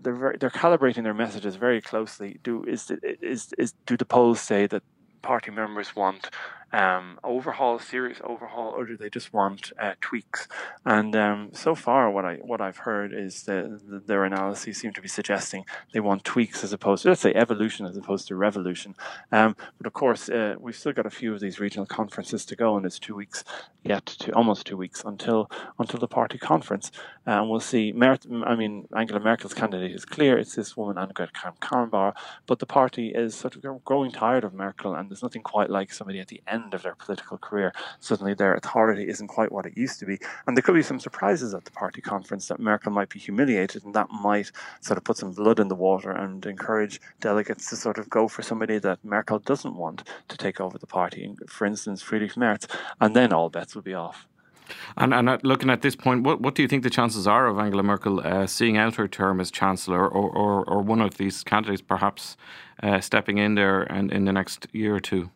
they're 0.00 0.14
very, 0.14 0.36
they're 0.38 0.50
calibrating 0.50 1.02
their 1.02 1.14
messages 1.14 1.56
very 1.56 1.80
closely. 1.80 2.38
Do 2.42 2.64
is 2.64 2.90
is 3.20 3.52
is 3.58 3.74
do 3.86 3.96
the 3.96 4.04
polls 4.04 4.40
say 4.40 4.66
that 4.66 4.82
party 5.22 5.50
members 5.50 5.96
want 5.96 6.30
um, 6.74 7.20
overhaul, 7.22 7.78
serious 7.78 8.18
overhaul, 8.24 8.70
or 8.76 8.84
do 8.84 8.96
they 8.96 9.08
just 9.08 9.32
want 9.32 9.72
uh, 9.80 9.92
tweaks? 10.00 10.48
And 10.84 11.14
um, 11.14 11.50
so 11.52 11.76
far, 11.76 12.10
what 12.10 12.24
I 12.24 12.34
what 12.36 12.60
I've 12.60 12.78
heard 12.78 13.14
is 13.14 13.44
that 13.44 14.02
their 14.08 14.24
analyses 14.24 14.78
seem 14.78 14.92
to 14.94 15.00
be 15.00 15.06
suggesting 15.06 15.64
they 15.92 16.00
want 16.00 16.24
tweaks 16.24 16.64
as 16.64 16.72
opposed 16.72 17.04
to 17.04 17.10
let's 17.10 17.20
say 17.20 17.32
evolution 17.34 17.86
as 17.86 17.96
opposed 17.96 18.26
to 18.28 18.34
revolution. 18.34 18.96
Um, 19.30 19.54
but 19.78 19.86
of 19.86 19.92
course, 19.92 20.28
uh, 20.28 20.56
we've 20.58 20.74
still 20.74 20.92
got 20.92 21.06
a 21.06 21.10
few 21.10 21.32
of 21.32 21.38
these 21.38 21.60
regional 21.60 21.86
conferences 21.86 22.44
to 22.46 22.56
go, 22.56 22.76
and 22.76 22.84
it's 22.84 22.98
two 22.98 23.14
weeks 23.14 23.44
yet 23.84 24.06
to 24.06 24.34
almost 24.34 24.66
two 24.66 24.76
weeks 24.76 25.04
until 25.04 25.48
until 25.78 26.00
the 26.00 26.08
party 26.08 26.38
conference, 26.38 26.90
uh, 27.28 27.38
and 27.38 27.48
we'll 27.48 27.60
see. 27.60 27.92
Mer- 27.92 28.18
I 28.44 28.56
mean, 28.56 28.88
Angela 28.96 29.20
Merkel's 29.20 29.54
candidate 29.54 29.94
is 29.94 30.04
clear; 30.04 30.36
it's 30.36 30.56
this 30.56 30.76
woman 30.76 30.96
Annegret 30.96 31.32
Kramp-Karrenbauer. 31.34 32.14
But 32.46 32.58
the 32.58 32.66
party 32.66 33.12
is 33.14 33.36
sort 33.36 33.54
of 33.54 33.84
growing 33.84 34.10
tired 34.10 34.42
of 34.42 34.52
Merkel, 34.52 34.94
and 34.96 35.08
there's 35.08 35.22
nothing 35.22 35.42
quite 35.42 35.70
like 35.70 35.92
somebody 35.92 36.18
at 36.18 36.26
the 36.26 36.42
end 36.48 36.63
end 36.64 36.74
of 36.74 36.82
their 36.82 36.94
political 36.94 37.38
career, 37.38 37.72
suddenly 38.00 38.34
their 38.34 38.54
authority 38.54 39.08
isn't 39.08 39.28
quite 39.28 39.52
what 39.52 39.66
it 39.66 39.76
used 39.76 40.00
to 40.00 40.06
be. 40.06 40.18
And 40.46 40.56
there 40.56 40.62
could 40.62 40.74
be 40.74 40.82
some 40.82 40.98
surprises 40.98 41.54
at 41.54 41.64
the 41.64 41.70
party 41.70 42.00
conference 42.00 42.48
that 42.48 42.58
Merkel 42.58 42.92
might 42.92 43.10
be 43.10 43.18
humiliated, 43.18 43.84
and 43.84 43.94
that 43.94 44.10
might 44.10 44.50
sort 44.80 44.98
of 44.98 45.04
put 45.04 45.18
some 45.18 45.32
blood 45.32 45.60
in 45.60 45.68
the 45.68 45.74
water 45.74 46.10
and 46.10 46.44
encourage 46.46 47.00
delegates 47.20 47.68
to 47.70 47.76
sort 47.76 47.98
of 47.98 48.08
go 48.08 48.26
for 48.28 48.42
somebody 48.42 48.78
that 48.78 49.04
Merkel 49.04 49.38
doesn't 49.38 49.76
want 49.76 50.04
to 50.28 50.36
take 50.36 50.60
over 50.60 50.78
the 50.78 50.86
party, 50.86 51.34
for 51.46 51.66
instance, 51.66 52.02
Friedrich 52.02 52.36
Merz, 52.36 52.66
and 53.00 53.14
then 53.14 53.32
all 53.32 53.50
bets 53.50 53.74
will 53.74 53.82
be 53.82 53.94
off. 53.94 54.26
And, 54.96 55.12
and 55.12 55.44
looking 55.44 55.68
at 55.68 55.82
this 55.82 55.94
point, 55.94 56.22
what, 56.22 56.40
what 56.40 56.54
do 56.54 56.62
you 56.62 56.68
think 56.68 56.82
the 56.82 56.90
chances 56.90 57.26
are 57.26 57.46
of 57.46 57.58
Angela 57.58 57.82
Merkel 57.82 58.26
uh, 58.26 58.46
seeing 58.46 58.78
out 58.78 58.94
her 58.96 59.06
term 59.06 59.38
as 59.38 59.50
Chancellor 59.50 60.08
or, 60.08 60.30
or, 60.30 60.64
or 60.64 60.80
one 60.80 61.02
of 61.02 61.18
these 61.18 61.44
candidates 61.44 61.82
perhaps 61.82 62.38
uh, 62.82 62.98
stepping 63.00 63.36
in 63.36 63.56
there 63.56 63.82
and 63.82 64.10
in 64.10 64.24
the 64.24 64.32
next 64.32 64.66
year 64.72 64.94
or 64.94 65.00
two? 65.00 65.30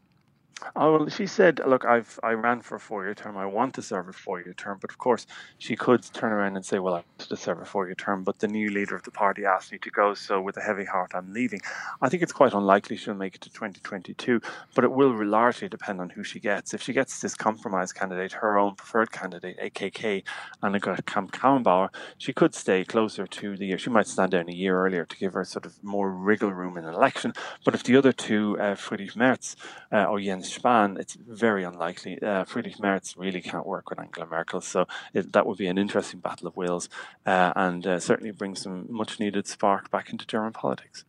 Oh, 0.75 0.93
well, 0.93 1.09
she 1.09 1.27
said, 1.27 1.61
"Look, 1.67 1.85
I've 1.85 2.19
I 2.23 2.33
ran 2.33 2.61
for 2.63 2.75
a 2.77 2.81
four-year 2.81 3.15
term. 3.15 3.37
I 3.37 3.47
want 3.47 3.75
to 3.75 3.83
serve 3.83 4.09
a 4.09 4.13
four-year 4.13 4.55
term." 4.55 4.79
But 4.81 4.91
of 4.91 4.99
course, 4.99 5.27
she 5.59 5.77
could 5.77 6.03
turn 6.13 6.33
around 6.33 6.57
and 6.57 6.65
say, 6.65 6.79
"Well, 6.81 6.95
I 6.95 7.05
want 7.19 7.29
to 7.29 7.37
serve 7.37 7.61
a 7.61 7.65
four-year 7.65 7.95
term, 7.95 8.25
but 8.25 8.41
the 8.41 8.49
new 8.49 8.69
leader 8.71 8.97
of 8.97 9.05
the 9.05 9.11
party 9.13 9.45
asked 9.45 9.71
me 9.71 9.79
to 9.79 9.91
go, 9.91 10.15
so 10.15 10.41
with 10.41 10.57
a 10.57 10.61
heavy 10.61 10.85
heart, 10.85 11.13
I'm 11.15 11.33
leaving." 11.33 11.61
I 12.03 12.09
think 12.09 12.23
it's 12.23 12.33
quite 12.33 12.55
unlikely 12.55 12.97
she'll 12.97 13.15
make 13.15 13.37
it 13.37 13.41
to 13.43 13.51
2022, 13.51 14.41
but 14.75 14.85
it 14.85 14.91
will 14.93 15.15
largely 15.25 15.69
depend 15.69 16.01
on 16.01 16.11
who 16.11 16.25
she 16.25 16.41
gets. 16.41 16.75
If 16.75 16.83
she 16.83 16.93
gets 16.93 17.21
this 17.21 17.35
compromise 17.35 17.93
candidate, 17.93 18.33
her 18.33 18.59
own 18.59 18.75
preferred 18.75 19.13
candidate, 19.13 19.59
AKK, 19.59 20.25
Annegret 20.63 21.07
Kramp-Karrenbauer, 21.07 21.91
she 22.19 22.33
could 22.33 22.55
stay 22.55 22.85
closer 22.85 23.27
to 23.27 23.57
the 23.57 23.67
year. 23.67 23.79
She 23.79 23.91
might 23.91 24.09
stand 24.09 24.33
down 24.33 24.49
a 24.49 24.53
year 24.53 24.85
earlier 24.85 25.05
to 25.05 25.17
give 25.17 25.35
her 25.35 25.45
sort 25.45 25.67
of 25.67 25.83
more 25.85 26.11
wriggle 26.11 26.53
room 26.53 26.77
in 26.77 26.85
an 26.85 26.95
election. 26.95 27.33
But 27.65 27.75
if 27.75 27.85
the 27.85 27.97
other 27.97 28.13
two, 28.13 28.59
uh, 28.59 28.75
Friedrich 28.75 29.17
Merz 29.17 29.57
uh, 29.93 30.05
or 30.05 30.21
Jens 30.21 30.48
Spahn, 30.49 30.99
it's 30.99 31.15
very 31.15 31.65
unlikely. 31.65 32.21
Uh, 32.23 32.45
Friedrich 32.45 32.81
Merz 32.81 33.15
really 33.17 33.41
can't 33.41 33.67
work 33.67 33.91
with 33.91 33.99
Angela 33.99 34.27
Merkel, 34.27 34.61
so 34.61 34.87
it, 35.15 35.33
that 35.33 35.47
would 35.47 35.59
be 35.59 35.67
an 35.67 35.79
interesting 35.79 36.21
battle 36.21 36.49
of 36.49 36.57
wills 36.57 36.89
uh, 37.27 37.53
and 37.57 37.87
uh, 37.87 38.01
certainly 38.01 38.31
bring 38.33 38.55
some 38.55 38.87
much 38.89 39.21
needed 39.21 39.47
spark 39.47 39.91
back 39.91 40.11
into 40.11 40.27
German 40.27 40.53
politics. 40.53 41.05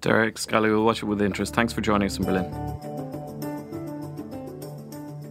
Derek 0.00 0.38
Scally 0.38 0.70
will 0.70 0.84
watch 0.84 1.02
it 1.02 1.06
with 1.06 1.20
interest. 1.20 1.54
Thanks 1.54 1.72
for 1.72 1.80
joining 1.80 2.06
us 2.06 2.18
in 2.18 2.24
Berlin. 2.24 2.98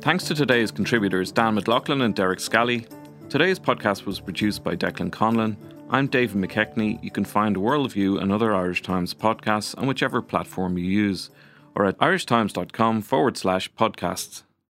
Thanks 0.02 0.26
to 0.26 0.36
today's 0.36 0.72
contributors 0.72 1.32
Dan 1.32 1.56
McLaughlin 1.56 2.02
and 2.02 2.16
Derek 2.16 2.40
Scally. 2.40 2.86
Today's 3.30 3.60
podcast 3.60 4.06
was 4.06 4.20
produced 4.20 4.64
by 4.64 4.76
Declan 4.76 5.10
Conlon. 5.10 5.58
I'm 5.90 6.08
David 6.08 6.42
McKechnie. 6.42 7.02
You 7.02 7.12
can 7.12 7.24
find 7.24 7.56
Worldview 7.56 8.22
and 8.22 8.32
other 8.32 8.54
Irish 8.54 8.82
Times 8.82 9.14
podcasts 9.14 9.78
on 9.78 9.88
whichever 9.88 10.22
platform 10.22 10.78
you 10.78 10.86
use 10.86 11.30
or 11.78 11.86
at 11.86 11.98
irishtimes.com 12.00 13.04
forward 13.04 13.38
slash 13.38 13.72
podcasts. 13.76 14.42